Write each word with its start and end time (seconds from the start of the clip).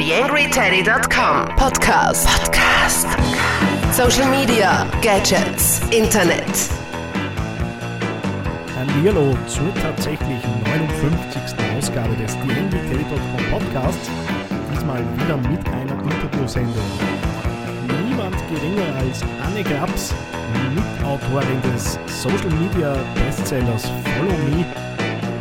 TheAngryTeddy.com 0.00 1.56
Podcast. 1.56 2.26
Podcast. 2.26 3.06
Social 3.92 4.30
Media, 4.30 4.88
Gadgets, 5.02 5.82
Internet. 5.90 6.48
Hallihallo 8.78 9.36
zur 9.46 9.68
tatsächlich 9.74 10.40
59. 10.64 11.42
Ausgabe 11.76 12.16
des 12.16 12.32
TheAngryTeddy.com 12.32 13.50
Podcasts. 13.50 14.08
Diesmal 14.72 15.04
wieder 15.18 15.36
mit 15.36 15.68
einer 15.68 16.02
Interviewsendung. 16.02 16.90
Niemand 18.08 18.36
geringer 18.48 18.96
als 19.00 19.20
Anne 19.44 19.62
Grabs, 19.62 20.14
Mitautorin 20.74 21.60
des 21.74 21.98
Social 22.06 22.48
Media 22.52 22.96
Bestsellers 23.16 23.84
Follow 24.16 24.38
Me, 24.48 24.64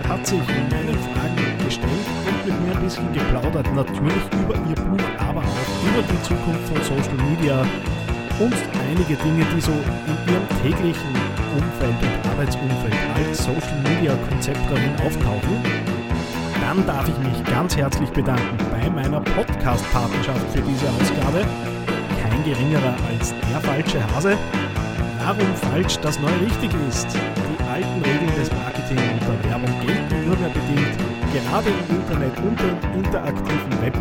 hat 0.09 0.27
sich 0.27 0.45
meinen 0.69 0.99
Fragen 0.99 1.65
gestellt 1.65 2.18
mit 2.49 2.67
mir 2.67 2.75
ein 2.75 2.83
bisschen 2.83 3.13
geplaudert. 3.13 3.67
Natürlich 3.75 4.25
über 4.41 4.55
ihr 4.55 4.75
Buch, 4.75 5.05
aber 5.19 5.41
auch 5.41 5.69
über 5.85 6.01
die 6.01 6.21
Zukunft 6.23 6.65
von 6.67 6.81
Social 6.83 7.17
Media 7.29 7.61
und 8.39 8.55
einige 8.89 9.15
Dinge, 9.21 9.45
die 9.55 9.61
so 9.61 9.71
in 9.71 10.17
ihrem 10.31 10.47
täglichen 10.63 11.13
Umfeld 11.53 11.95
und 12.01 12.31
Arbeitsumfeld 12.31 12.95
als 13.15 13.37
Social 13.43 13.77
Media 13.83 14.15
Konzepterin 14.29 14.93
auftauchen. 15.05 15.61
Dann 16.61 16.85
darf 16.85 17.07
ich 17.07 17.17
mich 17.19 17.43
ganz 17.45 17.75
herzlich 17.75 18.09
bedanken 18.09 18.57
bei 18.71 18.89
meiner 18.89 19.21
Podcast-Partnerschaft 19.21 20.45
für 20.53 20.61
diese 20.61 20.87
Ausgabe. 20.89 21.45
Kein 22.21 22.43
geringerer 22.43 22.95
als 23.09 23.33
der 23.51 23.59
falsche 23.61 24.15
Hase. 24.15 24.37
Warum 25.23 25.53
falsch 25.69 25.97
das 25.99 26.19
neu 26.19 26.31
richtig 26.43 26.71
ist. 26.87 27.07
Die 27.13 27.63
alten 27.69 28.01
Regeln 28.01 28.35
des 28.39 28.51
Marketing 28.51 28.97
und 28.97 29.21
der 29.21 29.49
Werbung 29.49 29.79
bedingt. 29.81 29.98
Gerade 31.33 31.69
im 31.69 31.95
Internet 31.95 32.37
und 32.39 32.59
im 32.59 32.77
interaktiven 33.03 33.81
Web 33.81 33.95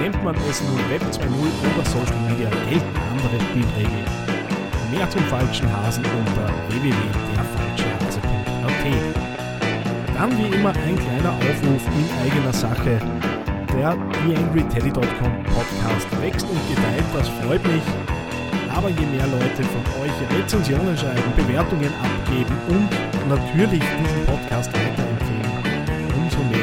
nennt 0.00 0.24
man 0.24 0.34
es 0.50 0.60
nun 0.62 0.78
Web 0.90 1.02
2.0 1.02 1.22
oder 1.22 1.84
Social 1.86 2.16
Media, 2.28 2.50
gelten 2.68 2.96
andere 3.10 3.38
Spielregeln. 3.40 4.06
Mehr 4.90 5.08
zum 5.10 5.22
falschen 5.22 5.72
Hasen 5.72 6.04
unter 6.04 6.48
www.derfalschehase.at. 6.68 8.84
Dann 10.14 10.38
wie 10.38 10.48
immer 10.54 10.70
ein 10.70 10.96
kleiner 10.98 11.32
Aufruf 11.32 11.86
in 11.96 12.06
eigener 12.20 12.52
Sache. 12.52 12.98
Der 13.72 13.96
TheAngryTeddy.com 14.26 15.32
Podcast 15.44 16.08
wächst 16.20 16.46
und 16.46 16.60
gedeiht, 16.68 17.04
das 17.14 17.28
freut 17.28 17.66
mich. 17.66 17.82
Aber 18.74 18.88
je 18.90 19.06
mehr 19.06 19.26
Leute 19.26 19.62
von 19.64 19.82
euch 20.02 20.12
Rezensionen 20.38 20.96
schreiben, 20.96 21.32
Bewertungen 21.36 21.92
abgeben 22.02 22.56
und 22.68 22.88
natürlich 23.28 23.80
diesen 23.80 24.26
Podcast 24.26 24.72
weiterempfehlen, 24.72 25.52
umso 26.14 26.38
mehr 26.50 26.61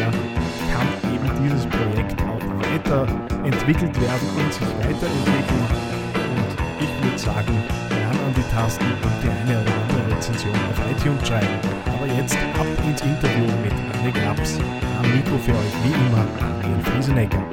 dieses 1.50 1.66
Projekt 1.66 2.22
auch 2.22 2.42
weiterentwickelt 2.62 4.02
werden 4.02 4.30
und 4.38 4.54
sich 4.54 4.68
weiterentwickeln. 4.80 5.66
Und 6.14 6.50
ich 6.80 7.04
würde 7.04 7.18
sagen, 7.18 7.64
ran 7.90 8.18
an 8.26 8.34
die 8.36 8.46
Tasten 8.54 8.86
und 8.86 9.24
die 9.24 9.30
eine 9.30 9.62
oder 9.62 9.72
andere 9.82 10.16
Rezension 10.16 10.54
auf 10.54 10.80
iTunes 10.92 11.28
schreiben. 11.28 11.48
Aber 11.88 12.06
jetzt 12.14 12.38
ab 12.58 12.68
ins 12.86 13.02
Interview 13.02 13.46
mit 13.64 13.74
Anne 13.94 14.12
Grabs. 14.12 14.60
Am 15.02 15.12
Mikro 15.16 15.38
für 15.38 15.52
euch 15.52 15.76
wie 15.84 15.94
immer 15.94 16.26
Daniel 16.40 16.84
Friesenecker. 16.84 17.44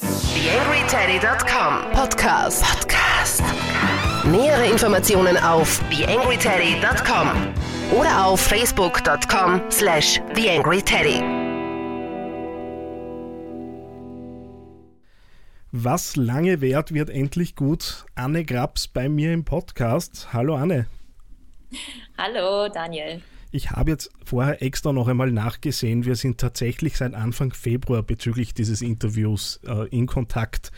TheAngryTeddy.com 0.00 1.92
Podcast. 1.92 2.64
Podcast. 2.64 3.42
Nähere 4.24 4.66
Informationen 4.66 5.36
auf 5.38 5.80
TheAngryTeddy.com 5.90 7.55
oder 7.92 8.26
auf 8.26 8.40
Facebook.com 8.40 9.62
slash 9.70 10.20
TheAngryTeddy. 10.34 11.22
Was 15.72 16.16
lange 16.16 16.60
währt, 16.60 16.94
wird 16.94 17.10
endlich 17.10 17.54
gut. 17.54 18.06
Anne 18.14 18.44
Grabs 18.44 18.88
bei 18.88 19.08
mir 19.08 19.32
im 19.32 19.44
Podcast. 19.44 20.32
Hallo 20.32 20.56
Anne. 20.56 20.86
Hallo 22.16 22.68
Daniel. 22.72 23.20
Ich 23.50 23.70
habe 23.70 23.90
jetzt 23.90 24.10
vorher 24.24 24.62
extra 24.62 24.92
noch 24.92 25.08
einmal 25.08 25.30
nachgesehen. 25.30 26.04
Wir 26.04 26.16
sind 26.16 26.38
tatsächlich 26.38 26.96
seit 26.96 27.14
Anfang 27.14 27.52
Februar 27.52 28.02
bezüglich 28.02 28.54
dieses 28.54 28.82
Interviews 28.82 29.60
äh, 29.66 29.88
in 29.88 30.06
Kontakt. 30.06 30.72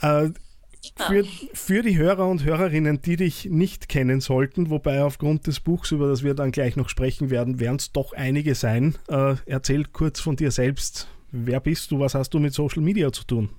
Äh, 0.00 0.30
für, 0.96 1.24
für 1.24 1.82
die 1.82 1.96
Hörer 1.96 2.26
und 2.26 2.44
Hörerinnen, 2.44 3.00
die 3.02 3.16
dich 3.16 3.46
nicht 3.46 3.88
kennen 3.88 4.20
sollten, 4.20 4.70
wobei 4.70 5.02
aufgrund 5.02 5.46
des 5.46 5.60
Buchs, 5.60 5.90
über 5.90 6.08
das 6.08 6.22
wir 6.22 6.34
dann 6.34 6.52
gleich 6.52 6.76
noch 6.76 6.88
sprechen 6.88 7.30
werden, 7.30 7.60
werden 7.60 7.76
es 7.76 7.92
doch 7.92 8.12
einige 8.12 8.54
sein. 8.54 8.96
Äh, 9.08 9.36
erzähl 9.46 9.84
kurz 9.84 10.20
von 10.20 10.36
dir 10.36 10.50
selbst. 10.50 11.08
Wer 11.30 11.60
bist 11.60 11.90
du? 11.90 11.98
Was 11.98 12.14
hast 12.14 12.30
du 12.30 12.38
mit 12.38 12.54
Social 12.54 12.82
Media 12.82 13.10
zu 13.12 13.24
tun? 13.24 13.50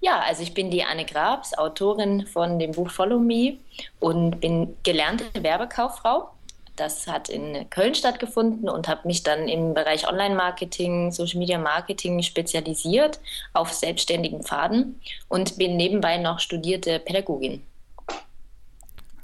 Ja, 0.00 0.20
also 0.20 0.42
ich 0.42 0.54
bin 0.54 0.70
die 0.70 0.84
Anne 0.84 1.04
Grabs, 1.04 1.56
Autorin 1.56 2.26
von 2.26 2.58
dem 2.58 2.72
Buch 2.72 2.90
Follow 2.90 3.18
Me 3.18 3.56
und 3.98 4.40
bin 4.40 4.76
gelernte 4.82 5.24
Werbekauffrau. 5.42 6.30
Das 6.76 7.06
hat 7.06 7.30
in 7.30 7.68
Köln 7.70 7.94
stattgefunden 7.94 8.68
und 8.68 8.86
habe 8.86 9.08
mich 9.08 9.22
dann 9.22 9.48
im 9.48 9.72
Bereich 9.72 10.06
Online-Marketing, 10.06 11.10
Social 11.10 11.38
Media 11.38 11.58
Marketing 11.58 12.22
spezialisiert 12.22 13.18
auf 13.54 13.72
selbstständigen 13.72 14.42
Pfaden 14.42 15.00
und 15.28 15.56
bin 15.56 15.76
nebenbei 15.76 16.18
noch 16.18 16.38
studierte 16.38 16.98
Pädagogin. 17.00 17.62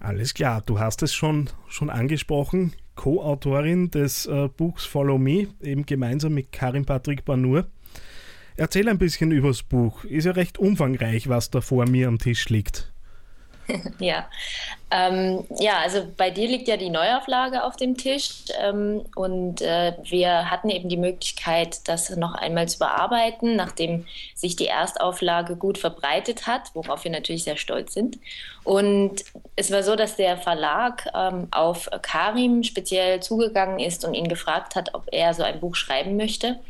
Alles 0.01 0.35
klar, 0.35 0.63
du 0.65 0.81
hast 0.81 1.03
es 1.03 1.15
schon, 1.15 1.51
schon 1.69 1.91
angesprochen, 1.91 2.73
Co-Autorin 2.97 3.91
des 3.91 4.27
äh, 4.27 4.49
Buchs 4.49 4.85
Follow 4.85 5.19
Me, 5.19 5.49
eben 5.61 5.87
gemeinsam 5.87 6.35
mit 6.35 6.51
Karin 6.53 6.85
Patrick 6.85 7.25
Banur. 7.25 7.67
Erzähl 8.57 8.89
ein 8.89 8.99
bisschen 8.99 9.31
über 9.31 9.49
das 9.49 9.63
Buch. 9.63 10.05
Ist 10.05 10.25
ja 10.25 10.33
recht 10.33 10.59
umfangreich, 10.59 11.29
was 11.29 11.51
da 11.51 11.61
vor 11.61 11.89
mir 11.89 12.09
am 12.09 12.19
Tisch 12.19 12.49
liegt. 12.49 12.92
ja. 13.99 14.27
Ähm, 14.91 15.47
ja, 15.59 15.79
also 15.79 16.07
bei 16.17 16.31
dir 16.31 16.49
liegt 16.49 16.69
ja 16.69 16.77
die 16.77 16.91
Neuauflage 16.91 17.65
auf 17.65 17.77
dem 17.77 17.97
Tisch 17.97 18.45
ähm, 18.61 19.03
und 19.15 19.63
äh, 19.63 19.95
wir 20.03 20.51
hatten 20.51 20.69
eben 20.69 20.89
die 20.89 20.99
Möglichkeit, 20.99 21.89
das 21.89 22.11
noch 22.11 22.35
einmal 22.35 22.69
zu 22.69 22.79
bearbeiten, 22.79 23.57
nachdem 23.57 24.07
sich 24.35 24.57
die 24.57 24.67
Erstauflage 24.67 25.57
gut 25.57 25.79
verbreitet 25.79 26.47
hat, 26.47 26.75
worauf 26.75 27.05
wir 27.05 27.11
natürlich 27.11 27.45
sehr 27.45 27.57
stolz 27.57 27.95
sind. 27.95 28.19
Und 28.65 29.25
es 29.57 29.71
war 29.71 29.83
so, 29.83 29.97
dass 29.97 30.17
der 30.17 30.37
Verlag 30.37 31.09
ähm, 31.15 31.49
auf 31.51 31.89
Karim 32.03 32.63
speziell 32.63 33.21
zugegangen 33.21 33.79
ist 33.79 34.05
und 34.05 34.15
ihn 34.15 34.29
gefragt 34.29 34.77
hat, 34.77 34.95
ob 34.95 35.05
er 35.11 35.33
so 35.33 35.43
ein 35.43 35.61
Buch 35.61 35.75
schreiben 35.75 36.17
möchte. 36.17 36.61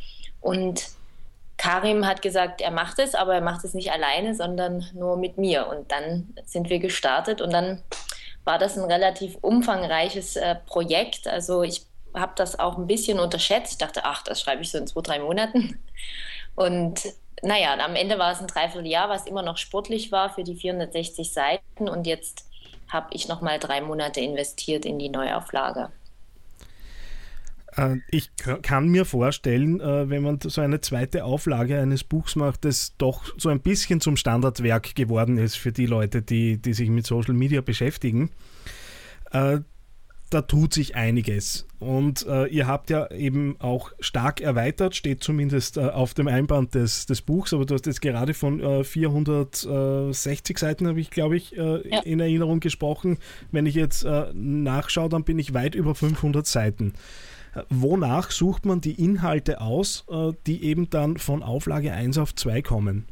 Und 0.41 0.85
Karim 1.63 2.09
hat 2.09 2.23
gesagt, 2.23 2.61
er 2.61 2.73
macht 2.73 2.99
es, 2.99 3.15
aber 3.15 3.37
er 3.37 3.41
macht 3.41 3.65
es 3.65 3.73
nicht 3.73 3.93
alleine, 3.93 4.35
sondern 4.35 4.85
nur 4.95 5.17
mit 5.17 5.39
mir. 5.39 5.69
Und 5.69 5.93
dann 5.93 6.35
sind 6.45 6.69
wir 6.71 6.81
gestartet 6.81 7.41
und 7.41 7.53
dann 7.53 7.81
war 8.43 8.59
das 8.59 8.77
ein 8.77 8.91
relativ 8.91 9.37
umfangreiches 9.43 10.35
äh, 10.35 10.57
Projekt. 10.67 11.29
Also 11.29 11.63
ich 11.63 11.87
habe 12.15 12.33
das 12.35 12.59
auch 12.59 12.79
ein 12.79 12.89
bisschen 12.89 13.21
unterschätzt. 13.21 13.71
Ich 13.71 13.79
dachte, 13.79 14.05
ach, 14.05 14.25
das 14.25 14.41
schreibe 14.41 14.63
ich 14.63 14.73
so 14.73 14.79
in 14.79 14.89
zwei, 14.89 15.03
drei 15.03 15.19
Monaten. 15.21 15.79
Und 16.57 17.01
naja, 17.43 17.79
am 17.79 17.95
Ende 17.95 18.19
war 18.19 18.33
es 18.33 18.41
ein 18.41 18.49
Dreivierteljahr, 18.49 19.09
was 19.09 19.29
immer 19.29 19.43
noch 19.43 19.57
sportlich 19.57 20.11
war 20.11 20.31
für 20.35 20.43
die 20.43 20.57
460 20.57 21.33
Seiten. 21.33 21.89
Und 21.89 22.09
jetzt 22.09 22.45
habe 22.89 23.07
ich 23.13 23.29
noch 23.29 23.41
mal 23.41 23.61
drei 23.61 23.81
Monate 23.83 24.19
investiert 24.21 24.85
in 24.85 24.99
die 24.99 25.11
Neuauflage. 25.11 25.93
Äh, 27.77 27.97
ich 28.11 28.31
kann 28.63 28.89
mir 28.89 29.05
vorstellen, 29.05 29.81
äh, 29.81 30.09
wenn 30.09 30.23
man 30.23 30.39
so 30.41 30.61
eine 30.61 30.81
zweite 30.81 31.25
Auflage 31.25 31.79
eines 31.79 32.05
Buchs 32.05 32.37
macht, 32.37 32.65
das 32.65 32.95
doch 32.99 33.25
so 33.39 33.49
ein 33.49 33.61
bisschen 33.61 34.01
zum 34.01 34.17
Standardwerk 34.17 34.95
geworden 34.95 35.39
ist 35.39 35.57
für 35.57 35.73
die 35.73 35.87
Leute, 35.87 36.23
die, 36.23 36.59
die 36.59 36.75
sich 36.75 36.91
mit 36.91 37.07
Social 37.07 37.35
Media 37.35 37.61
beschäftigen. 37.61 38.31
Äh, 39.31 39.61
da 40.31 40.41
tut 40.41 40.73
sich 40.73 40.97
einiges. 40.97 41.67
Und 41.79 42.27
ihr 42.51 42.67
habt 42.67 42.89
ja 42.89 43.11
eben 43.11 43.57
auch 43.61 43.91
stark 44.01 44.41
erweitert, 44.41 44.97
steht 44.97 45.23
zumindest 45.23 45.79
auf 45.79 46.15
dem 46.15 46.27
Einband 46.27 46.75
des, 46.75 47.05
des 47.05 47.21
Buchs, 47.21 47.53
aber 47.53 47.67
du 47.67 47.75
hast 47.75 47.85
jetzt 47.85 48.01
gerade 48.01 48.33
von 48.33 48.61
äh, 48.61 48.83
460 48.83 50.59
Seiten, 50.59 50.87
habe 50.87 51.01
ich 51.01 51.11
glaube 51.11 51.37
ich, 51.37 51.51
ja. 51.51 51.77
in 51.77 52.19
Erinnerung 52.21 52.61
gesprochen. 52.61 53.19
Wenn 53.51 53.67
ich 53.67 53.75
jetzt 53.75 54.07
nachschaue, 54.33 55.11
dann 55.11 55.25
bin 55.25 55.39
ich 55.39 55.53
weit 55.53 55.75
über 55.75 55.95
500 55.95 56.47
Seiten. 56.47 56.95
Wonach 57.69 58.31
sucht 58.31 58.65
man 58.65 58.81
die 58.81 59.03
Inhalte 59.03 59.61
aus, 59.61 60.05
äh, 60.11 60.33
die 60.47 60.65
eben 60.65 60.89
dann 60.91 61.19
von 61.19 61.43
Auflage 61.43 61.93
1 61.93 62.19
auf 62.19 62.35
2 62.35 62.63
kommen? 62.63 63.07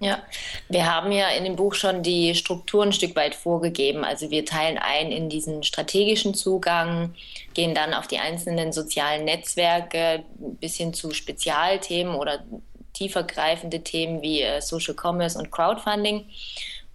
Ja, 0.00 0.22
wir 0.68 0.92
haben 0.92 1.12
ja 1.12 1.28
in 1.28 1.44
dem 1.44 1.56
Buch 1.56 1.74
schon 1.74 2.02
die 2.02 2.34
Struktur 2.34 2.82
ein 2.82 2.92
Stück 2.92 3.16
weit 3.16 3.34
vorgegeben. 3.34 4.04
Also 4.04 4.30
wir 4.30 4.44
teilen 4.44 4.76
ein 4.76 5.12
in 5.12 5.28
diesen 5.28 5.62
strategischen 5.62 6.34
Zugang, 6.34 7.14
gehen 7.54 7.74
dann 7.74 7.94
auf 7.94 8.06
die 8.06 8.18
einzelnen 8.18 8.72
sozialen 8.72 9.24
Netzwerke 9.24 10.24
bis 10.60 10.76
hin 10.76 10.92
zu 10.92 11.12
Spezialthemen 11.12 12.16
oder 12.16 12.44
tiefergreifende 12.92 13.80
Themen 13.80 14.20
wie 14.20 14.42
äh, 14.42 14.60
Social 14.60 14.94
Commerce 14.94 15.38
und 15.38 15.50
Crowdfunding 15.50 16.26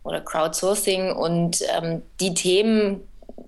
oder 0.04 0.22
Crowdsourcing. 0.22 1.12
Und 1.12 1.64
ähm, 1.76 2.04
die 2.20 2.34
Themen 2.34 3.02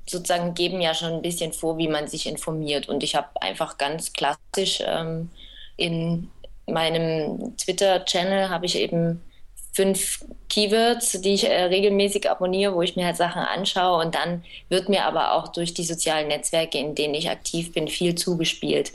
sozusagen 0.07 0.53
geben 0.53 0.81
ja 0.81 0.93
schon 0.93 1.13
ein 1.13 1.21
bisschen 1.21 1.53
vor, 1.53 1.77
wie 1.77 1.87
man 1.87 2.07
sich 2.07 2.27
informiert. 2.27 2.89
Und 2.89 3.03
ich 3.03 3.15
habe 3.15 3.29
einfach 3.41 3.77
ganz 3.77 4.13
klassisch 4.13 4.83
ähm, 4.85 5.29
in 5.77 6.29
meinem 6.67 7.57
Twitter-Channel 7.57 8.49
habe 8.49 8.65
ich 8.65 8.75
eben 8.75 9.21
fünf 9.73 10.25
Keywords, 10.49 11.21
die 11.21 11.33
ich 11.33 11.49
äh, 11.49 11.63
regelmäßig 11.63 12.29
abonniere, 12.29 12.75
wo 12.75 12.81
ich 12.81 12.97
mir 12.97 13.05
halt 13.05 13.15
Sachen 13.15 13.41
anschaue 13.41 14.03
und 14.03 14.15
dann 14.15 14.43
wird 14.67 14.89
mir 14.89 15.05
aber 15.05 15.33
auch 15.33 15.47
durch 15.47 15.73
die 15.73 15.85
sozialen 15.85 16.27
Netzwerke, 16.27 16.77
in 16.77 16.93
denen 16.93 17.13
ich 17.13 17.29
aktiv 17.29 17.71
bin, 17.71 17.87
viel 17.87 18.15
zugespielt. 18.15 18.91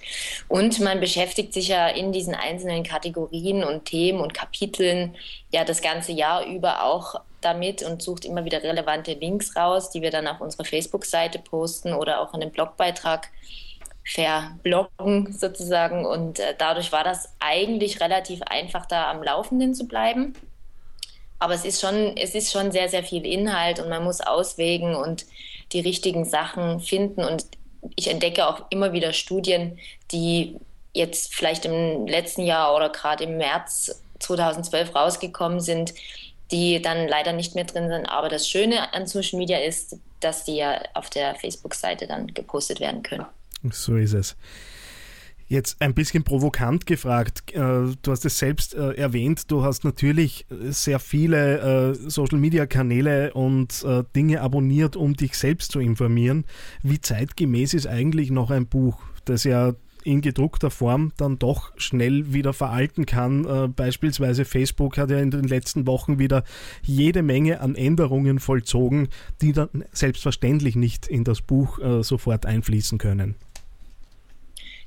Und 0.48 0.78
man 0.80 1.00
beschäftigt 1.00 1.54
sich 1.54 1.68
ja 1.68 1.88
in 1.88 2.12
diesen 2.12 2.34
einzelnen 2.34 2.82
Kategorien 2.82 3.64
und 3.64 3.86
Themen 3.86 4.20
und 4.20 4.34
Kapiteln 4.34 5.16
ja 5.50 5.64
das 5.64 5.80
ganze 5.80 6.12
Jahr 6.12 6.44
über 6.44 6.84
auch 6.84 7.14
damit 7.40 7.82
und 7.82 8.02
sucht 8.02 8.24
immer 8.24 8.44
wieder 8.44 8.62
relevante 8.62 9.12
Links 9.12 9.56
raus, 9.56 9.90
die 9.90 10.02
wir 10.02 10.10
dann 10.10 10.26
auf 10.26 10.40
unserer 10.40 10.64
Facebook-Seite 10.64 11.38
posten 11.38 11.92
oder 11.92 12.20
auch 12.20 12.34
in 12.34 12.42
einem 12.42 12.52
Blogbeitrag 12.52 13.28
verbloggen 14.04 15.32
sozusagen. 15.32 16.06
Und 16.06 16.38
äh, 16.38 16.54
dadurch 16.56 16.92
war 16.92 17.04
das 17.04 17.28
eigentlich 17.40 18.00
relativ 18.00 18.42
einfach, 18.42 18.86
da 18.86 19.10
am 19.10 19.22
Laufenden 19.22 19.74
zu 19.74 19.86
bleiben. 19.86 20.34
Aber 21.38 21.54
es 21.54 21.64
ist 21.64 21.80
schon, 21.80 22.16
es 22.16 22.34
ist 22.34 22.52
schon 22.52 22.72
sehr, 22.72 22.88
sehr 22.88 23.02
viel 23.02 23.26
Inhalt 23.26 23.78
und 23.80 23.88
man 23.88 24.04
muss 24.04 24.20
auswägen 24.20 24.94
und 24.94 25.26
die 25.72 25.80
richtigen 25.80 26.24
Sachen 26.24 26.80
finden. 26.80 27.24
Und 27.24 27.46
ich 27.96 28.08
entdecke 28.08 28.46
auch 28.46 28.62
immer 28.70 28.92
wieder 28.92 29.12
Studien, 29.12 29.78
die 30.12 30.56
jetzt 30.94 31.34
vielleicht 31.34 31.66
im 31.66 32.06
letzten 32.06 32.42
Jahr 32.42 32.74
oder 32.74 32.88
gerade 32.88 33.24
im 33.24 33.36
März 33.36 34.02
2012 34.20 34.94
rausgekommen 34.94 35.60
sind, 35.60 35.92
die 36.50 36.80
dann 36.80 37.08
leider 37.08 37.32
nicht 37.32 37.54
mehr 37.54 37.64
drin 37.64 37.88
sind. 37.88 38.06
Aber 38.06 38.28
das 38.28 38.48
Schöne 38.48 38.92
an 38.94 39.06
Social 39.06 39.38
Media 39.38 39.58
ist, 39.58 39.98
dass 40.20 40.44
die 40.44 40.56
ja 40.56 40.80
auf 40.94 41.10
der 41.10 41.34
Facebook-Seite 41.34 42.06
dann 42.06 42.28
gepostet 42.28 42.80
werden 42.80 43.02
können. 43.02 43.26
So 43.70 43.96
ist 43.96 44.12
es. 44.12 44.36
Jetzt 45.48 45.80
ein 45.80 45.94
bisschen 45.94 46.24
provokant 46.24 46.86
gefragt. 46.86 47.54
Äh, 47.54 47.58
du 47.60 48.10
hast 48.10 48.24
es 48.24 48.38
selbst 48.38 48.74
äh, 48.74 48.94
erwähnt, 48.94 49.48
du 49.50 49.62
hast 49.62 49.84
natürlich 49.84 50.44
sehr 50.50 50.98
viele 50.98 51.92
äh, 51.92 51.94
Social-Media-Kanäle 51.94 53.32
und 53.32 53.84
Dinge 54.16 54.40
abonniert, 54.40 54.96
um 54.96 55.14
dich 55.14 55.36
selbst 55.36 55.70
zu 55.70 55.78
informieren. 55.78 56.46
Wie 56.82 57.00
zeitgemäß 57.00 57.74
ist 57.74 57.86
eigentlich 57.86 58.30
noch 58.30 58.50
ein 58.50 58.66
Buch, 58.66 58.98
das 59.24 59.44
ja 59.44 59.74
in 60.06 60.20
gedruckter 60.20 60.70
Form 60.70 61.12
dann 61.16 61.38
doch 61.38 61.72
schnell 61.76 62.32
wieder 62.32 62.52
veralten 62.52 63.04
kann. 63.04 63.72
beispielsweise 63.74 64.44
Facebook 64.44 64.96
hat 64.98 65.10
ja 65.10 65.18
in 65.18 65.30
den 65.30 65.44
letzten 65.44 65.86
Wochen 65.86 66.18
wieder 66.18 66.44
jede 66.82 67.22
Menge 67.22 67.60
an 67.60 67.74
Änderungen 67.74 68.38
vollzogen, 68.38 69.08
die 69.42 69.52
dann 69.52 69.84
selbstverständlich 69.92 70.76
nicht 70.76 71.06
in 71.06 71.24
das 71.24 71.40
Buch 71.42 71.78
sofort 72.02 72.46
einfließen 72.46 72.98
können. 72.98 73.34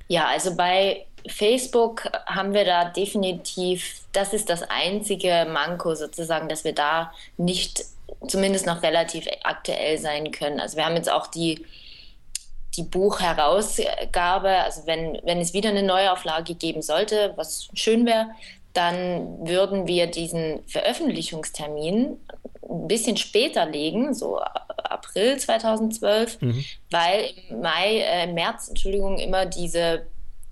Ja, 0.07 0.27
also 0.27 0.55
bei 0.55 1.05
Facebook 1.27 2.09
haben 2.25 2.53
wir 2.53 2.65
da 2.65 2.85
definitiv, 2.85 4.01
das 4.13 4.33
ist 4.33 4.49
das 4.49 4.63
einzige 4.63 5.45
Manko 5.51 5.93
sozusagen, 5.95 6.47
dass 6.47 6.63
wir 6.63 6.73
da 6.73 7.11
nicht 7.37 7.83
zumindest 8.27 8.65
noch 8.65 8.81
relativ 8.81 9.25
aktuell 9.43 9.97
sein 9.97 10.31
können. 10.31 10.59
Also 10.59 10.77
wir 10.77 10.85
haben 10.85 10.95
jetzt 10.95 11.11
auch 11.11 11.27
die, 11.27 11.65
die 12.75 12.83
Buchherausgabe, 12.83 14.49
also 14.49 14.85
wenn, 14.85 15.19
wenn 15.23 15.39
es 15.39 15.53
wieder 15.53 15.69
eine 15.69 15.83
Neuauflage 15.83 16.55
geben 16.55 16.81
sollte, 16.81 17.33
was 17.35 17.69
schön 17.73 18.05
wäre, 18.05 18.27
dann 18.73 19.47
würden 19.47 19.87
wir 19.87 20.07
diesen 20.07 20.61
Veröffentlichungstermin 20.67 22.19
ein 22.69 22.87
bisschen 22.87 23.17
später 23.17 23.65
legen, 23.65 24.13
so 24.13 24.39
April 24.39 25.37
2012, 25.37 26.41
mhm. 26.41 26.65
weil 26.91 27.31
im 27.49 27.61
Mai, 27.61 28.01
äh, 28.01 28.27
März, 28.27 28.69
Entschuldigung, 28.69 29.17
immer 29.17 29.45
diese 29.45 30.05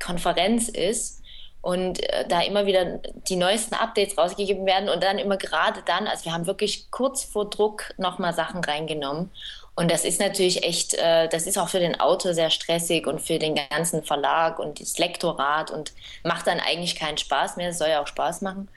Konferenz 0.04 0.68
ist 0.68 1.22
und 1.62 2.02
äh, 2.02 2.28
da 2.28 2.42
immer 2.42 2.66
wieder 2.66 3.00
die 3.30 3.36
neuesten 3.36 3.76
Updates 3.76 4.18
rausgegeben 4.18 4.66
werden 4.66 4.90
und 4.90 5.04
dann 5.04 5.20
immer 5.20 5.38
gerade 5.38 5.82
dann, 5.86 6.08
also 6.08 6.26
wir 6.26 6.34
haben 6.34 6.48
wirklich 6.48 6.90
kurz 6.92 7.24
vor 7.24 7.50
Druck 7.50 7.94
nochmal 7.98 8.34
Sachen 8.34 8.64
reingenommen 8.64 9.32
und 9.78 9.92
das 9.92 10.06
ist 10.06 10.20
natürlich 10.20 10.64
echt, 10.64 10.96
äh, 10.96 11.30
das 11.30 11.46
ist 11.46 11.56
auch 11.60 11.70
für 11.70 11.80
den 11.80 12.00
Autor 12.00 12.34
sehr 12.34 12.50
stressig 12.50 13.06
und 13.06 13.22
für 13.22 13.38
den 13.38 13.54
ganzen 13.70 14.04
Verlag 14.04 14.58
und 14.58 14.82
das 14.82 14.98
Lektorat 14.98 15.70
und 15.70 15.94
macht 16.24 16.48
dann 16.48 16.60
eigentlich 16.60 16.96
keinen 16.96 17.20
Spaß 17.20 17.58
mehr. 17.58 17.70
Es 17.70 17.78
soll 17.78 17.90
ja 17.90 18.02
auch 18.02 18.08
Spaß 18.08 18.42
machen. 18.42 18.70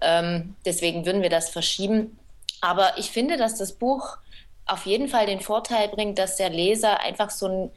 Ähm, 0.00 0.54
deswegen 0.64 1.06
würden 1.06 1.22
wir 1.22 1.28
das 1.28 1.48
verschieben. 1.48 2.20
Aber 2.60 2.96
ich 2.98 3.10
finde, 3.10 3.36
dass 3.36 3.56
das 3.56 3.72
Buch 3.72 4.16
auf 4.64 4.86
jeden 4.86 5.08
Fall 5.08 5.26
den 5.26 5.40
Vorteil 5.40 5.88
bringt, 5.88 6.20
dass 6.20 6.36
der 6.36 6.50
Leser 6.50 7.00
einfach 7.00 7.30
so 7.30 7.48
ein 7.48 7.70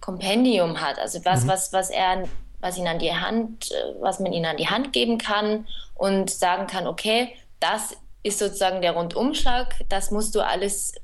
Kompendium 0.00 0.80
hat. 0.80 0.98
Also 0.98 1.22
was, 1.26 1.44
mhm. 1.44 1.48
was, 1.48 1.74
was 1.74 1.90
er, 1.90 2.26
was 2.60 2.78
ihn 2.78 2.88
an 2.88 2.98
die 2.98 3.12
Hand, 3.12 3.74
was 4.00 4.20
man 4.20 4.32
ihnen 4.32 4.46
an 4.46 4.56
die 4.56 4.68
Hand 4.68 4.94
geben 4.94 5.18
kann 5.18 5.66
und 5.96 6.30
sagen 6.30 6.66
kann, 6.66 6.86
okay, 6.86 7.36
das 7.60 7.94
ist 8.22 8.38
sozusagen 8.38 8.80
der 8.80 8.92
Rundumschlag, 8.92 9.74
das 9.90 10.10
musst 10.10 10.34
du 10.34 10.40
alles 10.40 10.94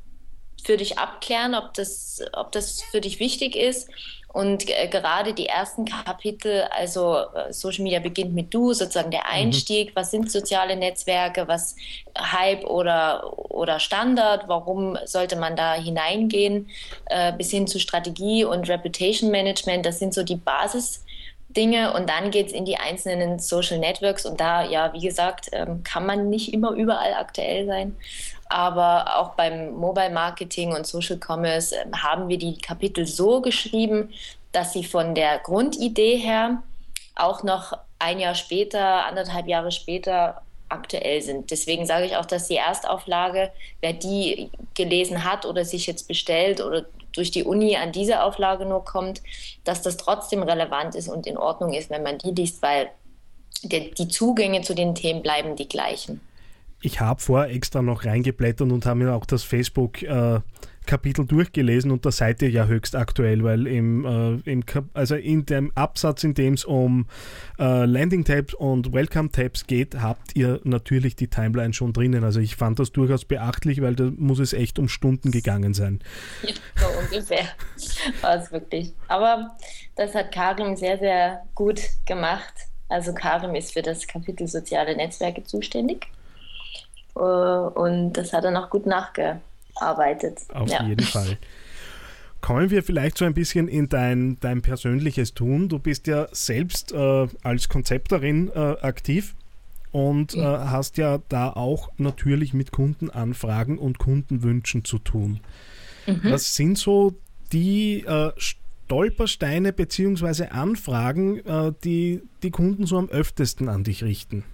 für 0.62 0.76
dich 0.76 0.99
abklären, 0.99 1.55
ob 1.55 1.75
das, 1.75 2.20
ob 2.32 2.52
das 2.52 2.82
für 2.82 3.00
dich 3.00 3.20
wichtig 3.20 3.56
ist. 3.56 3.88
Und 4.31 4.69
äh, 4.69 4.88
gerade 4.88 5.32
die 5.32 5.46
ersten 5.46 5.87
Kapitel, 5.87 6.64
also 6.70 7.16
äh, 7.34 7.52
Social 7.52 7.82
Media 7.82 7.99
beginnt 7.99 8.34
mit 8.34 8.52
Du, 8.52 8.75
sozusagen 8.75 9.10
der 9.10 9.20
mhm. 9.20 9.31
Einstieg, 9.31 9.88
mhm. 9.88 9.93
was 9.94 10.10
sind 10.10 10.31
soziale 10.31 10.76
Netzwerke, 10.76 11.49
was 11.49 11.75
Hype 12.16 12.64
oder, 12.64 13.38
oder 13.50 13.81
Standard, 13.81 14.46
warum 14.46 14.99
sollte 15.06 15.37
man 15.37 15.56
da 15.56 15.75
hineingehen, 15.75 16.69
äh, 17.06 17.32
bis 17.32 17.50
hin 17.50 17.66
zu 17.66 17.81
Strategie 17.81 18.44
und 18.44 18.69
Reputation 18.69 19.31
Management, 19.31 19.87
das 19.87 19.99
sind 19.99 20.12
so 20.12 20.22
die 20.22 20.37
Basis. 20.37 21.05
Dinge 21.56 21.94
und 21.94 22.10
dann 22.10 22.31
geht 22.31 22.49
es 22.49 22.52
in 22.52 22.66
die 22.66 22.76
einzelnen 22.76 23.38
Social 23.38 23.78
Networks 23.78 24.26
und 24.26 24.38
da, 24.38 24.64
ja, 24.64 24.93
wie 24.93 25.00
gesagt, 25.00 25.49
ähm, 25.52 25.82
kann 25.82 26.05
man 26.05 26.28
nicht 26.28 26.52
immer 26.52 26.72
überall 26.72 27.14
aktuell 27.14 27.66
sein. 27.66 27.96
Aber 28.48 29.18
auch 29.18 29.34
beim 29.34 29.74
Mobile 29.74 30.10
Marketing 30.10 30.74
und 30.74 30.86
Social 30.86 31.18
Commerce 31.18 31.74
äh, 31.74 31.84
haben 31.96 32.28
wir 32.28 32.38
die 32.38 32.56
Kapitel 32.58 33.06
so 33.06 33.40
geschrieben, 33.40 34.12
dass 34.52 34.72
sie 34.72 34.84
von 34.84 35.14
der 35.14 35.38
Grundidee 35.38 36.16
her 36.16 36.62
auch 37.14 37.42
noch 37.42 37.76
ein 37.98 38.20
Jahr 38.20 38.34
später, 38.34 39.06
anderthalb 39.06 39.48
Jahre 39.48 39.72
später 39.72 40.42
aktuell 40.68 41.20
sind. 41.22 41.50
Deswegen 41.50 41.86
sage 41.86 42.06
ich 42.06 42.16
auch, 42.16 42.26
dass 42.26 42.48
die 42.48 42.56
Erstauflage, 42.56 43.50
wer 43.80 43.92
die 43.92 44.50
gelesen 44.74 45.24
hat 45.24 45.44
oder 45.44 45.64
sich 45.64 45.86
jetzt 45.86 46.08
bestellt 46.08 46.60
oder 46.60 46.86
durch 47.12 47.30
die 47.30 47.42
Uni 47.42 47.76
an 47.76 47.92
diese 47.92 48.22
Auflage 48.22 48.64
nur 48.64 48.84
kommt, 48.84 49.22
dass 49.64 49.82
das 49.82 49.96
trotzdem 49.96 50.42
relevant 50.42 50.94
ist 50.94 51.08
und 51.08 51.26
in 51.26 51.36
Ordnung 51.36 51.72
ist, 51.72 51.90
wenn 51.90 52.02
man 52.02 52.18
die 52.18 52.30
liest, 52.30 52.62
weil 52.62 52.90
die 53.62 54.08
Zugänge 54.08 54.62
zu 54.62 54.74
den 54.74 54.94
Themen 54.94 55.22
bleiben 55.22 55.56
die 55.56 55.69
gleichen 55.69 56.20
ich 56.81 57.01
habe 57.01 57.20
vorher 57.20 57.55
extra 57.55 57.82
noch 57.82 58.05
reingeblättert 58.05 58.70
und 58.70 58.87
habe 58.87 59.01
mir 59.01 59.13
auch 59.15 59.27
das 59.27 59.43
Facebook 59.43 60.03
äh, 60.03 60.41
durchgelesen 60.91 61.91
und 61.91 62.06
da 62.06 62.11
seid 62.11 62.41
ihr 62.41 62.49
ja 62.49 62.65
höchst 62.65 62.97
aktuell, 62.97 63.44
weil 63.44 63.67
im, 63.67 64.06
äh, 64.06 64.51
im 64.51 64.65
also 64.94 65.17
in 65.17 65.44
dem 65.44 65.70
Absatz, 65.75 66.25
in 66.25 66.32
dem 66.32 66.55
es 66.55 66.65
um 66.65 67.06
äh, 67.58 67.85
Landing 67.85 68.25
Tabs 68.25 68.55
und 68.55 68.94
Welcome 68.94 69.31
Tabs 69.31 69.67
geht, 69.67 70.01
habt 70.01 70.35
ihr 70.35 70.61
natürlich 70.65 71.15
die 71.15 71.29
Timeline 71.29 71.75
schon 71.75 71.93
drinnen. 71.93 72.25
Also 72.25 72.41
ich 72.41 72.56
fand 72.56 72.79
das 72.79 72.91
durchaus 72.91 73.27
beachtlich, 73.27 73.82
weil 73.82 73.97
da 73.97 74.11
muss 74.17 74.39
es 74.39 74.55
echt 74.55 74.79
um 74.79 74.89
Stunden 74.89 75.31
gegangen 75.31 75.75
sein. 75.75 76.01
Ja, 76.43 76.55
so 76.77 76.87
ungefähr 76.99 77.44
war 78.23 78.37
es 78.37 78.51
wirklich. 78.51 78.94
Aber 79.08 79.56
das 79.97 80.15
hat 80.15 80.32
Karim 80.32 80.75
sehr, 80.75 80.99
sehr 80.99 81.43
gut 81.55 81.82
gemacht. 82.06 82.55
Also 82.89 83.13
Karim 83.13 83.55
ist 83.55 83.75
für 83.75 83.82
das 83.82 84.06
Kapitel 84.06 84.47
soziale 84.47 84.97
Netzwerke 84.97 85.44
zuständig. 85.44 86.06
Äh, 87.19 87.79
und 87.79 88.13
das 88.13 88.32
hat 88.32 88.44
er 88.44 88.51
noch 88.51 88.70
gut 88.70 88.87
nachgearbeitet. 88.87 90.39
Auf 90.55 90.70
ja. 90.70 90.84
jeden 90.84 91.05
Fall. 91.05 91.37
Kommen 92.41 92.70
wir 92.70 92.82
vielleicht 92.84 93.19
so 93.19 93.25
ein 93.25 93.34
bisschen 93.34 93.67
in 93.67 93.89
dein, 93.89 94.39
dein 94.41 94.63
persönliches 94.63 95.34
Tun. 95.34 95.69
Du 95.69 95.79
bist 95.79 96.06
ja 96.06 96.29
selbst 96.31 96.93
äh, 96.93 97.27
als 97.43 97.69
Konzepterin 97.69 98.51
äh, 98.55 98.77
aktiv 98.81 99.34
und 99.91 100.34
äh, 100.34 100.41
hast 100.41 100.98
ja 100.98 101.19
da 101.29 101.51
auch 101.51 101.91
natürlich 101.96 102.55
mit 102.55 102.70
Kundenanfragen 102.70 103.79
und 103.79 103.98
Kundenwünschen 103.98 104.84
zu 104.84 104.98
tun. 104.98 105.41
Mhm. 106.06 106.20
Was 106.25 106.55
sind 106.55 106.79
so 106.79 107.15
die 107.53 108.05
äh, 108.06 108.31
Stolpersteine 108.37 109.72
bzw. 109.72 110.46
Anfragen, 110.46 111.39
äh, 111.44 111.72
die 111.82 112.22
die 112.43 112.51
Kunden 112.51 112.87
so 112.87 112.98
am 112.98 113.08
öftesten 113.08 113.69
an 113.69 113.82
dich 113.82 114.05
richten? 114.05 114.44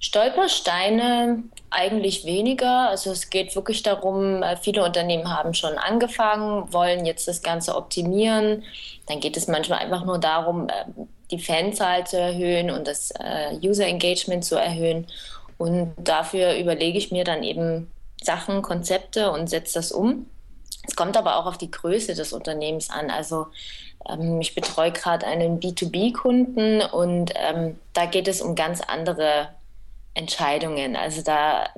Stolpersteine 0.00 1.42
eigentlich 1.70 2.24
weniger. 2.24 2.88
Also 2.88 3.10
es 3.10 3.30
geht 3.30 3.54
wirklich 3.56 3.82
darum, 3.82 4.42
äh, 4.42 4.56
viele 4.56 4.84
Unternehmen 4.84 5.28
haben 5.28 5.54
schon 5.54 5.76
angefangen, 5.76 6.72
wollen 6.72 7.04
jetzt 7.04 7.26
das 7.28 7.42
Ganze 7.42 7.74
optimieren. 7.74 8.64
Dann 9.06 9.20
geht 9.20 9.36
es 9.36 9.48
manchmal 9.48 9.80
einfach 9.80 10.04
nur 10.04 10.18
darum, 10.18 10.68
äh, 10.68 10.84
die 11.30 11.38
Fanzahl 11.38 12.06
zu 12.06 12.18
erhöhen 12.18 12.70
und 12.70 12.86
das 12.86 13.10
äh, 13.18 13.56
User 13.62 13.86
Engagement 13.86 14.44
zu 14.44 14.56
erhöhen. 14.56 15.06
Und 15.58 15.94
dafür 15.98 16.56
überlege 16.56 16.96
ich 16.96 17.10
mir 17.10 17.24
dann 17.24 17.42
eben 17.42 17.90
Sachen, 18.22 18.62
Konzepte 18.62 19.30
und 19.30 19.48
setze 19.48 19.74
das 19.74 19.92
um. 19.92 20.26
Es 20.86 20.96
kommt 20.96 21.16
aber 21.16 21.36
auch 21.36 21.46
auf 21.46 21.58
die 21.58 21.70
Größe 21.70 22.14
des 22.14 22.32
Unternehmens 22.32 22.88
an. 22.88 23.10
Also 23.10 23.48
ähm, 24.08 24.40
ich 24.40 24.54
betreue 24.54 24.92
gerade 24.92 25.26
einen 25.26 25.60
B2B-Kunden 25.60 26.82
und 26.82 27.32
ähm, 27.34 27.78
da 27.92 28.06
geht 28.06 28.28
es 28.28 28.40
um 28.40 28.54
ganz 28.54 28.80
andere 28.80 29.48
Entscheidungen. 30.14 30.96
Also 30.96 31.22
da 31.22 31.68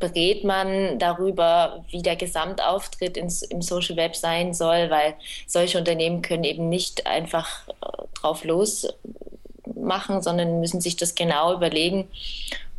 berät 0.00 0.44
man 0.44 0.98
darüber, 0.98 1.84
wie 1.90 2.02
der 2.02 2.16
Gesamtauftritt 2.16 3.16
ins, 3.16 3.42
im 3.42 3.62
Social 3.62 3.96
Web 3.96 4.16
sein 4.16 4.54
soll, 4.54 4.90
weil 4.90 5.14
solche 5.46 5.78
Unternehmen 5.78 6.22
können 6.22 6.44
eben 6.44 6.68
nicht 6.68 7.06
einfach 7.06 7.68
äh, 7.68 7.72
drauf 8.14 8.44
losmachen, 8.44 10.22
sondern 10.22 10.60
müssen 10.60 10.80
sich 10.80 10.96
das 10.96 11.14
genau 11.14 11.54
überlegen. 11.54 12.08